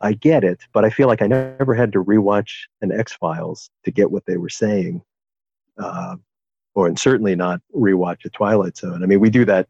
[0.00, 2.50] I get it, but I feel like I never had to rewatch
[2.82, 5.02] an X Files to get what they were saying,
[5.78, 6.16] uh,
[6.74, 9.02] or and certainly not rewatch a Twilight Zone.
[9.02, 9.68] I mean, we do that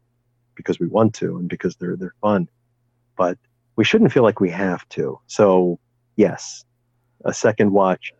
[0.55, 2.47] because we want to and because they're they're fun,
[3.17, 3.37] but
[3.75, 5.19] we shouldn't feel like we have to.
[5.27, 5.79] So
[6.15, 6.63] yes,
[7.25, 8.13] a second watch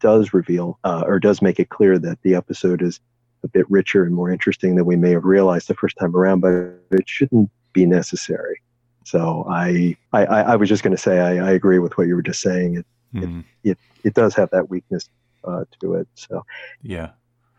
[0.00, 3.00] does reveal uh, or does make it clear that the episode is
[3.42, 6.40] a bit richer and more interesting than we may have realized the first time around,
[6.40, 6.52] but
[6.90, 8.60] it shouldn't be necessary.
[9.04, 12.14] So I I, I was just going to say I, I, agree with what you
[12.14, 12.76] were just saying.
[12.76, 13.22] It mm.
[13.22, 13.40] it, mm-hmm.
[13.62, 15.10] it, it does have that weakness
[15.44, 16.08] uh, to it.
[16.14, 16.44] So
[16.82, 17.10] yeah.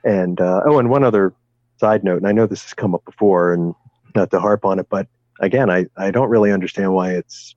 [0.03, 1.33] And uh, oh, and one other
[1.77, 3.75] side note, and I know this has come up before, and
[4.15, 5.07] not to harp on it, but
[5.39, 7.55] again, I I don't really understand why it's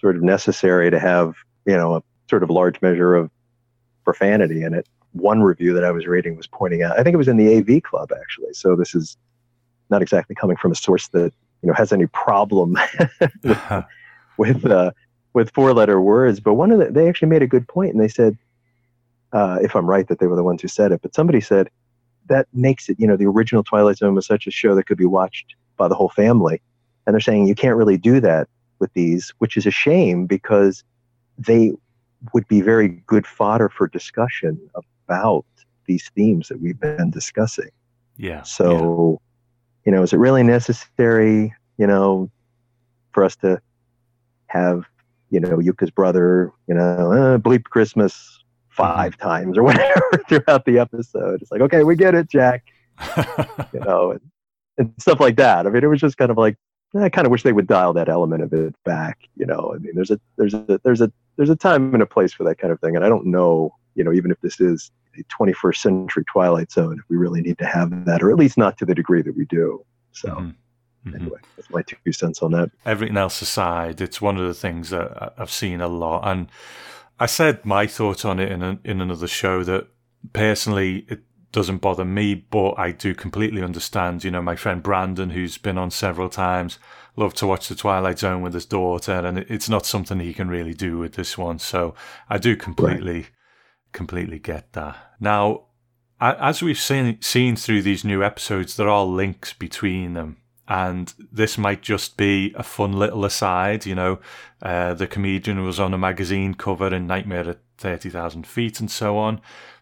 [0.00, 1.34] sort of necessary to have
[1.66, 3.30] you know a sort of large measure of
[4.04, 4.86] profanity in it.
[5.12, 7.56] One review that I was reading was pointing out, I think it was in the
[7.56, 8.52] AV Club actually.
[8.52, 9.16] So this is
[9.90, 12.76] not exactly coming from a source that you know has any problem
[13.42, 13.60] with
[14.36, 14.90] with, uh,
[15.32, 16.40] with four letter words.
[16.40, 18.36] But one of the, they actually made a good point, and they said,
[19.32, 21.68] uh, if I'm right, that they were the ones who said it, but somebody said
[22.26, 22.98] that makes it.
[22.98, 25.88] You know, the original Twilight Zone was such a show that could be watched by
[25.88, 26.62] the whole family,
[27.06, 28.48] and they're saying you can't really do that
[28.78, 30.84] with these, which is a shame because
[31.36, 31.72] they
[32.32, 35.44] would be very good fodder for discussion about
[35.86, 37.70] these themes that we've been discussing.
[38.16, 38.42] Yeah.
[38.42, 39.20] So,
[39.84, 39.90] yeah.
[39.90, 42.30] you know, is it really necessary, you know,
[43.12, 43.60] for us to
[44.46, 44.84] have,
[45.30, 49.22] you know, Yuka's brother, you know, uh, bleep Christmas 5 mm-hmm.
[49.22, 51.42] times or whatever throughout the episode?
[51.42, 52.64] It's like, okay, we get it, Jack.
[53.72, 54.20] you know, and,
[54.78, 55.66] and stuff like that.
[55.66, 56.56] I mean, it was just kind of like,
[56.96, 59.18] I kind of wish they would dial that element of it back.
[59.36, 62.06] You know, I mean, there's a there's a there's a there's a time and a
[62.06, 64.60] place for that kind of thing, and I don't know, you know, even if this
[64.60, 68.36] is a 21st century Twilight Zone, if we really need to have that, or at
[68.36, 69.84] least not to the degree that we do.
[70.12, 70.28] So.
[70.30, 70.50] Mm-hmm.
[71.06, 71.20] Mm-hmm.
[71.20, 72.70] Anyway, that's my two cents on that.
[72.86, 76.48] Everything else aside, it's one of the things that I've seen a lot, and
[77.20, 79.86] I said my thought on it in a, in another show that
[80.32, 81.20] personally it
[81.54, 84.24] doesn't bother me, but I do completely understand.
[84.24, 86.80] You know, my friend Brandon, who's been on several times,
[87.16, 90.48] loved to watch The Twilight Zone with his daughter, and it's not something he can
[90.48, 91.60] really do with this one.
[91.60, 91.94] So
[92.28, 93.30] I do completely, right.
[93.92, 94.96] completely get that.
[95.20, 95.66] Now,
[96.20, 100.38] as we've seen seen through these new episodes, there are links between them.
[100.66, 104.18] And this might just be a fun little aside, you know.
[104.60, 109.18] Uh, the comedian was on a magazine cover in Nightmare at 30,000 Feet and so
[109.18, 109.40] on.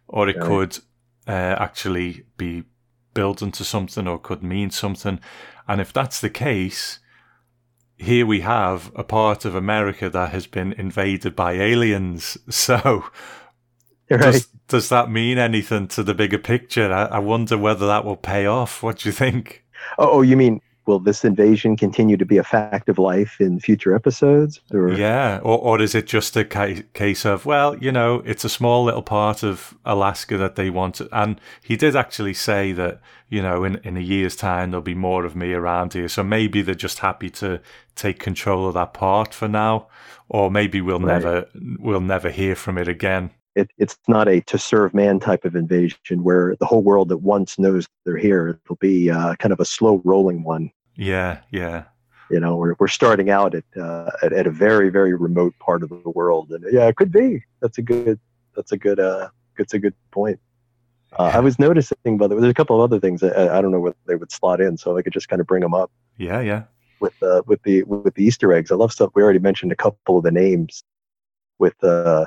[0.09, 0.47] Or it right.
[0.47, 0.79] could
[1.27, 2.64] uh, actually be
[3.14, 5.20] built into something or could mean something.
[5.68, 6.99] And if that's the case,
[7.97, 12.37] here we have a part of America that has been invaded by aliens.
[12.51, 13.05] So,
[14.11, 14.20] right.
[14.20, 16.93] does, does that mean anything to the bigger picture?
[16.93, 18.83] I, I, wonder whether that will pay off.
[18.83, 19.64] What do you think?
[19.99, 23.61] Oh, oh you mean will this invasion continue to be a fact of life in
[23.61, 24.61] future episodes?
[24.72, 24.93] Or?
[24.93, 28.49] Yeah, or, or is it just a ca- case of, well, you know, it's a
[28.49, 33.01] small little part of Alaska that they want to, and he did actually say that,
[33.28, 36.09] you know, in, in a year's time, there'll be more of me around here.
[36.09, 37.61] So maybe they're just happy to
[37.95, 39.87] take control of that part for now,
[40.28, 41.14] or maybe we'll right.
[41.14, 41.47] never,
[41.78, 43.30] we'll never hear from it again.
[43.55, 47.21] It, it's not a to serve man type of invasion where the whole world at
[47.21, 48.61] once knows they're here.
[48.65, 50.71] It'll be uh, kind of a slow rolling one.
[50.97, 51.85] Yeah, yeah.
[52.31, 55.83] You know, we're we're starting out at, uh, at at a very very remote part
[55.83, 57.45] of the world, and yeah, it could be.
[57.61, 58.19] That's a good.
[58.57, 58.99] That's a good.
[58.99, 59.29] Uh,
[59.59, 60.41] that's a good point.
[61.19, 63.23] Uh, I was noticing, but there's a couple of other things.
[63.23, 65.47] I, I don't know what they would slot in, so I could just kind of
[65.47, 65.91] bring them up.
[66.17, 66.63] Yeah, yeah.
[67.01, 69.11] With uh, with the with the Easter eggs, I love stuff.
[69.15, 70.85] We already mentioned a couple of the names.
[71.59, 72.25] With uh,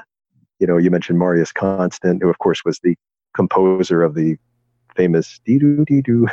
[0.59, 2.95] you know, you mentioned Marius Constant, who of course was the
[3.35, 4.37] composer of the
[4.95, 6.27] famous dee doo dee doo.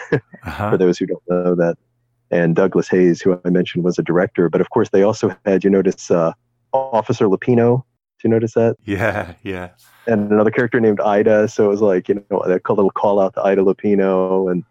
[0.70, 1.76] For those who don't know that,
[2.30, 4.48] and Douglas Heyes, who I mentioned, was a director.
[4.48, 6.32] But of course, they also had you notice uh,
[6.72, 7.84] Officer Lupino.
[8.20, 8.76] Do you notice that?
[8.84, 9.70] Yeah, yeah.
[10.06, 11.48] And another character named Ida.
[11.48, 14.64] So it was like you know a little call out to Ida Lupino, and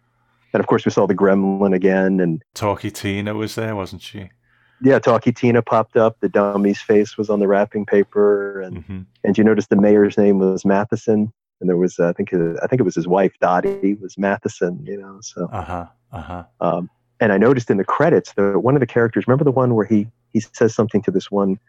[0.53, 4.29] and of course we saw the Gremlin again, and Talkie Tina was there, wasn't she?
[4.81, 6.19] Yeah, Talkie Tina popped up.
[6.19, 10.17] The dummy's face was on the wrapping paper, and hmm and you noticed the mayor's
[10.17, 13.07] name was Matheson, and there was uh, I think uh, I think it was his
[13.07, 14.83] wife Dottie was Matheson.
[14.85, 15.85] You know, so Uh huh.
[16.11, 16.43] Uh huh.
[16.59, 19.27] um, and I noticed in the credits that one of the characters.
[19.27, 21.59] Remember the one where he he says something to this one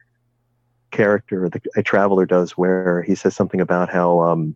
[0.92, 4.54] character, the a traveler does, where he says something about how, um,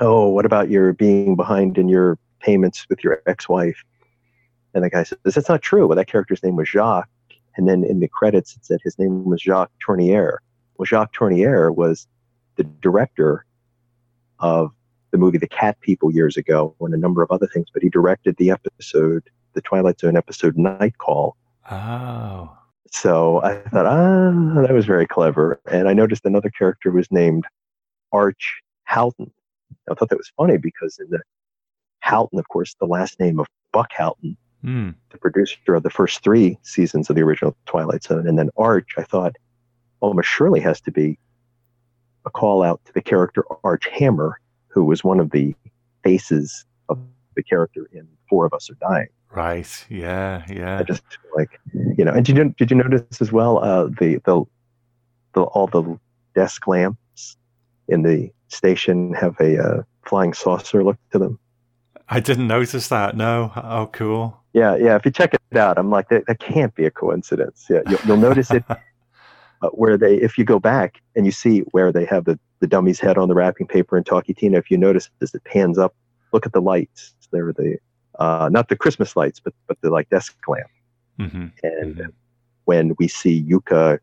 [0.00, 3.82] oh, what about your being behind in your payments with your ex-wife?
[4.74, 5.86] And the guy says, that's not true.
[5.86, 7.08] Well, that character's name was Jacques,
[7.56, 10.38] and then in the credits it said his name was Jacques Tourneur.
[10.76, 12.06] Well, Jacques Tourneur was
[12.56, 13.44] the director
[14.38, 14.72] of
[15.10, 17.68] the movie The Cat People years ago, and a number of other things.
[17.72, 19.22] But he directed the episode,
[19.54, 21.36] the Twilight Zone episode Night Call.
[21.70, 22.56] Oh.
[22.90, 25.60] So I thought, ah, that was very clever.
[25.70, 27.44] And I noticed another character was named
[28.12, 29.30] Arch Houghton.
[29.90, 31.20] I thought that was funny because in the
[32.00, 34.90] Houghton, of course, the last name of Buck Houghton, Hmm.
[35.10, 38.94] the producer of the first three seasons of the original Twilight Zone, and then Arch,
[38.96, 39.36] I thought
[40.00, 41.18] almost surely has to be
[42.26, 45.54] a call out to the character Arch Hammer, who was one of the
[46.04, 46.98] faces of
[47.34, 49.08] the character in Four of Us Are Dying.
[49.30, 49.86] Right.
[49.88, 50.44] Yeah.
[50.48, 50.78] Yeah.
[50.78, 51.02] I just
[51.36, 51.58] like
[51.96, 52.12] you know.
[52.12, 54.44] And did you did you notice as well uh, the the
[55.34, 55.98] the all the
[56.34, 57.36] desk lamps
[57.88, 61.38] in the station have a uh, flying saucer look to them?
[62.12, 63.16] I didn't notice that.
[63.16, 63.50] No.
[63.56, 64.38] Oh, cool.
[64.52, 64.96] Yeah, yeah.
[64.96, 66.26] If you check it out, I'm like that.
[66.26, 67.66] That can't be a coincidence.
[67.70, 68.62] Yeah, you'll, you'll notice it
[69.62, 72.66] uh, where they if you go back and you see where they have the the
[72.66, 74.58] dummy's head on the wrapping paper and Talkie Tina.
[74.58, 75.94] If you notice as it pans up,
[76.34, 77.14] look at the lights.
[77.30, 77.78] They're the
[78.18, 80.70] uh, not the Christmas lights, but but the like desk lamp.
[81.16, 82.12] hmm And Mhm.
[82.66, 84.00] when we see Yuka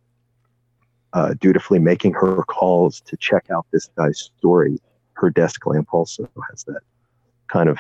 [1.14, 4.80] uh, dutifully making her calls to check out this guy's story,
[5.14, 6.82] her desk lamp also has that
[7.48, 7.78] kind of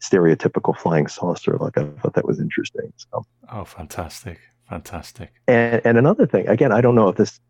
[0.00, 1.76] stereotypical flying saucer look.
[1.76, 2.92] I thought that was interesting.
[2.96, 4.38] So, Oh, fantastic.
[4.68, 5.32] Fantastic.
[5.46, 7.40] and and another thing, again, I don't know if this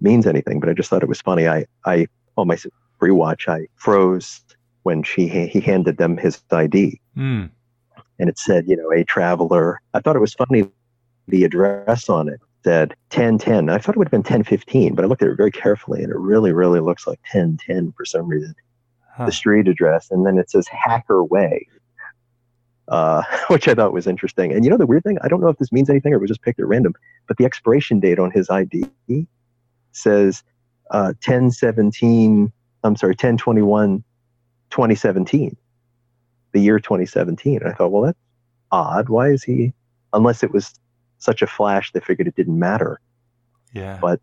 [0.00, 1.48] means anything, but I just thought it was funny.
[1.48, 2.06] I I
[2.36, 2.56] on my
[3.00, 4.40] rewatch, I froze
[4.84, 7.46] when she he handed them his ID Hmm.
[8.20, 9.80] and it said, you know, a traveler.
[9.94, 10.70] I thought it was funny.
[11.26, 13.68] The address on it said 1010.
[13.68, 16.10] I thought it would have been 1015, but I looked at it very carefully and
[16.12, 18.54] it really, really looks like 1010 for some reason,
[19.14, 19.26] Huh.
[19.26, 20.10] the street address.
[20.12, 21.66] And then it says Hacker Way,
[22.88, 24.52] uh, which I thought was interesting.
[24.52, 26.20] And you know, the weird thing, I don't know if this means anything or it
[26.20, 26.94] was just picked at random,
[27.26, 28.88] but the expiration date on his ID
[29.92, 30.42] says
[30.90, 32.52] uh, 1017,
[32.84, 34.04] I'm sorry, 1021,
[34.70, 35.56] 2017
[36.52, 37.60] the year 2017.
[37.60, 38.18] And I thought, well, that's
[38.70, 39.08] odd.
[39.08, 39.72] Why is he,
[40.12, 40.74] unless it was
[41.18, 43.00] such a flash, they figured it didn't matter.
[43.72, 43.98] Yeah.
[44.00, 44.20] But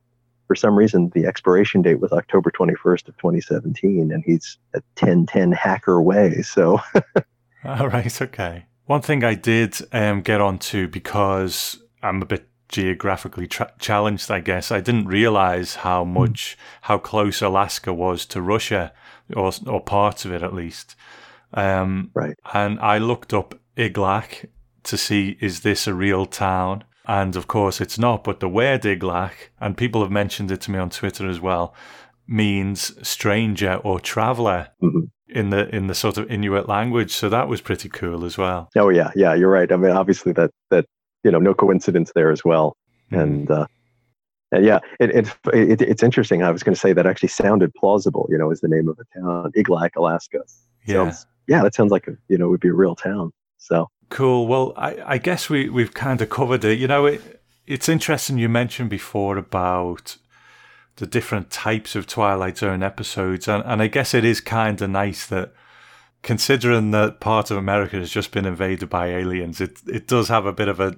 [0.47, 5.51] for some reason, the expiration date was October 21st of 2017, and he's at 1010
[5.51, 6.41] Hacker Way.
[6.41, 6.79] So,
[7.79, 8.65] All right, okay.
[8.85, 14.39] One thing I did um, get onto because I'm a bit geographically tra- challenged, I
[14.39, 14.71] guess.
[14.71, 18.93] I didn't realize how much, how close Alaska was to Russia,
[19.35, 20.95] or or parts of it at least.
[21.53, 22.35] Um, Right.
[22.53, 24.47] And I looked up Iglaak
[24.83, 28.23] to see is this a real town, and of course it's not.
[28.23, 31.73] But the word Iglaak, and people have mentioned it to me on Twitter as well,
[32.27, 35.09] means stranger or traveler Mhm.
[35.27, 37.11] In the in the sort of Inuit language.
[37.11, 38.69] So that was pretty cool as well.
[38.75, 39.71] oh, yeah, yeah, you're right.
[39.71, 40.85] I mean, obviously, that, that
[41.23, 42.77] you know, no coincidence there as well.
[43.11, 43.65] And, uh,
[44.51, 46.43] and yeah, it, it, it, it's interesting.
[46.43, 48.99] I was going to say that actually sounded plausible, you know, is the name of
[48.99, 50.39] a town, Iglaak, Alaska.
[50.85, 50.95] yeah.
[50.95, 53.31] Sounds, yeah, that sounds like, a, you know, it would be a real town.
[53.57, 54.47] So, Cool.
[54.47, 56.77] Well, I, I guess we, we've kind of covered it.
[56.77, 60.17] You know, it, it's interesting you mentioned before about
[60.97, 63.47] the different types of Twilight Zone episodes.
[63.47, 65.53] And, and I guess it is kind of nice that,
[66.23, 70.45] considering that part of America has just been invaded by aliens, it, it does have
[70.45, 70.95] a bit of a,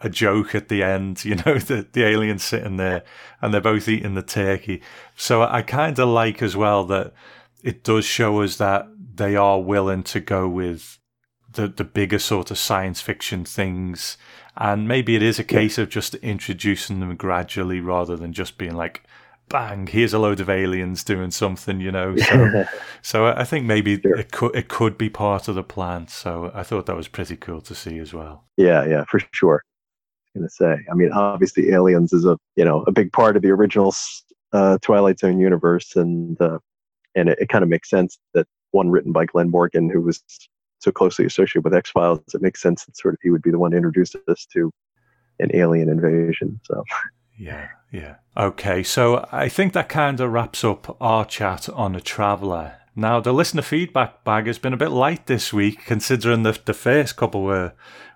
[0.00, 3.04] a joke at the end, you know, the, the aliens sitting there
[3.40, 4.82] and they're both eating the turkey.
[5.16, 7.12] So I kind of like as well that
[7.62, 10.98] it does show us that they are willing to go with
[11.52, 14.16] the the bigger sort of science fiction things,
[14.56, 18.74] and maybe it is a case of just introducing them gradually rather than just being
[18.74, 19.02] like,
[19.50, 22.16] bang, here's a load of aliens doing something, you know.
[22.16, 22.64] So,
[23.02, 24.16] so I think maybe sure.
[24.16, 26.08] it could it could be part of the plan.
[26.08, 28.44] So I thought that was pretty cool to see as well.
[28.56, 29.62] Yeah, yeah, for sure.
[30.34, 33.42] I'm to say, I mean, obviously, aliens is a you know a big part of
[33.42, 33.94] the original
[34.52, 36.58] uh, Twilight Zone universe, and uh,
[37.14, 40.22] and it, it kind of makes sense that one written by Glen Morgan, who was
[40.78, 43.50] so closely associated with X Files, it makes sense that sort of he would be
[43.50, 44.72] the one to introduce us to
[45.40, 46.60] an alien invasion.
[46.64, 46.84] So.
[47.38, 48.16] Yeah, yeah.
[48.36, 52.76] Okay, so I think that kind of wraps up our chat on a traveller.
[52.94, 56.74] Now, the listener feedback bag has been a bit light this week, considering the the
[56.74, 57.72] first couple were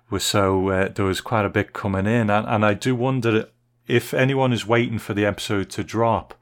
[0.09, 3.49] were so uh, there was quite a bit coming in, and, and I do wonder
[3.87, 6.33] if anyone is waiting for the episode to drop.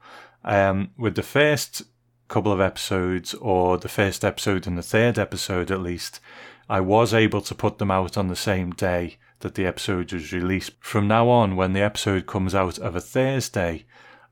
[0.44, 1.82] Um, with the first
[2.28, 6.20] couple of episodes, or the first episode and the third episode at least,
[6.68, 10.32] I was able to put them out on the same day that the episode was
[10.32, 10.72] released.
[10.80, 13.84] From now on, when the episode comes out of a Thursday,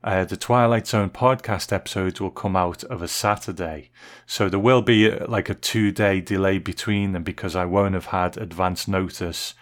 [0.03, 3.91] uh, the Twilight Zone podcast episodes will come out of a Saturday.
[4.25, 7.93] So there will be uh, like a two day delay between them because I won't
[7.93, 9.53] have had advance notice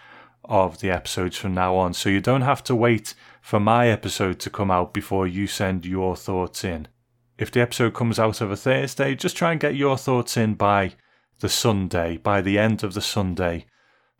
[0.42, 1.92] of the episodes from now on.
[1.92, 5.84] So you don't have to wait for my episode to come out before you send
[5.84, 6.88] your thoughts in.
[7.36, 10.54] If the episode comes out of a Thursday, just try and get your thoughts in
[10.54, 10.94] by
[11.40, 13.66] the Sunday, by the end of the Sunday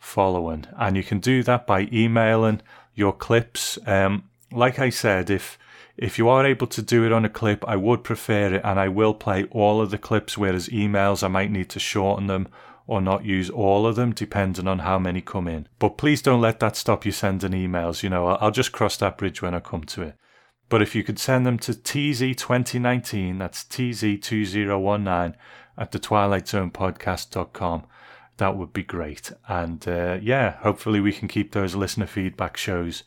[0.03, 0.66] following.
[0.76, 2.61] And you can do that by emailing
[2.94, 3.78] your clips.
[3.86, 5.59] Um, like I said, if
[5.96, 8.80] if you are able to do it on a clip, I would prefer it, and
[8.80, 10.36] I will play all of the clips.
[10.36, 12.48] Whereas emails, I might need to shorten them
[12.86, 15.68] or not use all of them, depending on how many come in.
[15.78, 18.03] But please don't let that stop you sending emails.
[18.03, 20.14] You know, I'll just cross that bridge when I come to it.
[20.68, 25.34] But if you could send them to TZ2019, that's TZ2019
[25.78, 27.84] at the twilightzonepodcast.com,
[28.38, 29.32] that would be great.
[29.48, 33.04] And uh, yeah, hopefully we can keep those listener feedback shows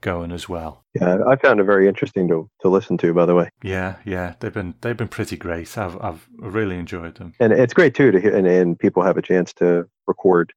[0.00, 0.84] going as well.
[0.94, 3.12] Yeah, I found it very interesting to, to listen to.
[3.12, 3.48] By the way.
[3.62, 5.76] Yeah, yeah, they've been they've been pretty great.
[5.76, 9.16] I've I've really enjoyed them, and it's great too to hear, and, and people have
[9.16, 10.52] a chance to record.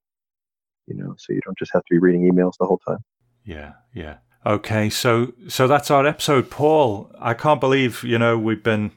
[0.87, 2.99] You know, so you don't just have to be reading emails the whole time.
[3.43, 4.17] Yeah, yeah.
[4.45, 7.11] Okay, so so that's our episode, Paul.
[7.19, 8.91] I can't believe you know we've been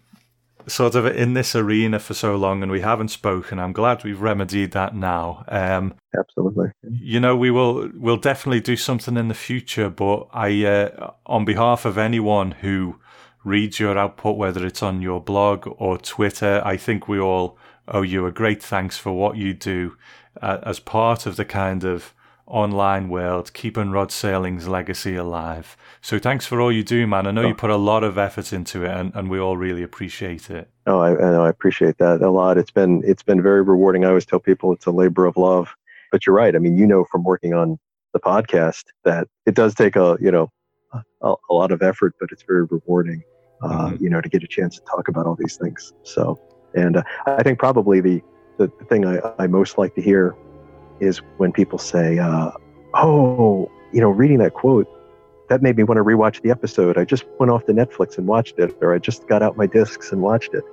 [0.67, 3.59] sort of in this arena for so long and we haven't spoken.
[3.59, 5.45] I'm glad we've remedied that now.
[5.49, 6.73] Um, Absolutely.
[6.83, 9.89] You know, we will we'll definitely do something in the future.
[9.89, 12.99] But I, uh, on behalf of anyone who
[13.45, 17.59] reads your output, whether it's on your blog or Twitter, I think we all
[17.89, 19.97] owe you a great thanks for what you do
[20.41, 22.15] uh, as part of the kind of
[22.47, 25.77] online world, keeping Rod Serling's legacy alive.
[26.01, 27.27] So thanks for all you do, man.
[27.27, 27.49] I know oh.
[27.49, 30.69] you put a lot of effort into it, and, and we all really appreciate it.
[30.87, 32.59] Oh, I, I appreciate that a lot.
[32.59, 34.05] It's been it's been very rewarding.
[34.05, 35.75] I always tell people it's a labor of love.
[36.11, 36.55] But you're right.
[36.55, 37.79] I mean, you know from working on
[38.13, 40.51] the podcast that it does take a you know
[41.23, 43.23] a, a lot of effort, but it's very rewarding.
[43.63, 44.03] Uh, mm-hmm.
[44.03, 45.93] You know, to get a chance to talk about all these things.
[46.03, 46.41] So,
[46.75, 48.21] and uh, I think probably the
[48.59, 50.35] the, the thing I, I most like to hear
[51.03, 52.51] is when people say, uh,
[52.95, 54.89] "Oh, you know, reading that quote."
[55.49, 56.97] That made me want to rewatch the episode.
[56.97, 59.67] I just went off to Netflix and watched it, or I just got out my
[59.67, 60.65] discs and watched it.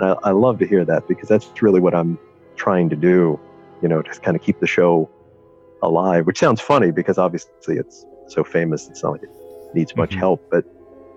[0.00, 2.18] I, I love to hear that because that's really what I'm
[2.56, 3.38] trying to do,
[3.82, 5.08] you know, to kind of keep the show
[5.82, 6.26] alive.
[6.26, 8.88] Which sounds funny because obviously it's so famous.
[8.88, 9.30] It's not like it
[9.74, 10.18] needs much mm-hmm.
[10.18, 10.64] help, but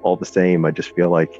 [0.03, 1.33] all the same, I just feel like,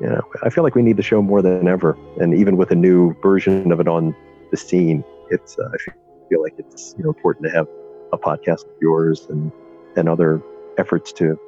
[0.00, 1.96] you know, I feel like we need the show more than ever.
[2.20, 4.16] And even with a new version of it on
[4.50, 5.92] the scene, it's uh, I
[6.28, 7.68] feel like it's you know important to have
[8.12, 9.52] a podcast of yours and
[9.96, 10.42] and other
[10.78, 11.38] efforts to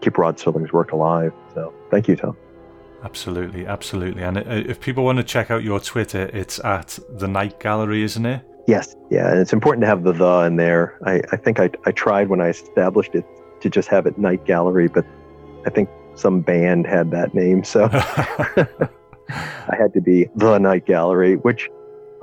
[0.00, 1.32] keep Rod Serling's work alive.
[1.54, 2.36] So thank you, Tom.
[3.02, 4.22] Absolutely, absolutely.
[4.22, 8.02] And uh, if people want to check out your Twitter, it's at the Night Gallery,
[8.02, 8.42] isn't it?
[8.66, 10.98] Yes, yeah, and it's important to have the the in there.
[11.04, 13.26] I, I think I, I tried when I established it
[13.60, 15.04] to just have it Night Gallery, but
[15.66, 17.84] I think some band had that name, so
[19.28, 21.68] I had to be the Night Gallery, which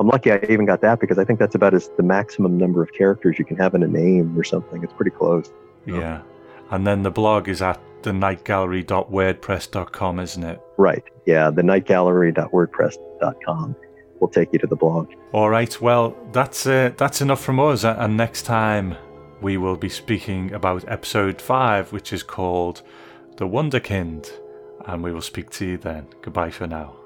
[0.02, 2.82] I'm lucky I even got that because I think that's about as the maximum number
[2.82, 4.84] of characters you can have in a name or something.
[4.84, 5.54] It's pretty close.
[5.86, 6.24] Yeah.
[6.72, 10.60] And then the blog is at the nightgallery.wordpress.com, isn't it?
[10.78, 11.04] Right.
[11.28, 13.76] Yeah, the nightgallery.wordpress.com
[14.20, 15.12] will take you to the blog.
[15.34, 15.80] All right.
[15.80, 17.84] Well, that's uh, that's enough from us.
[17.84, 18.98] And next time
[19.40, 22.82] we will be speaking about episode five, which is called
[23.38, 24.32] The Wunderkind.
[24.88, 26.08] And we will speak to you then.
[26.24, 27.01] Goodbye for now.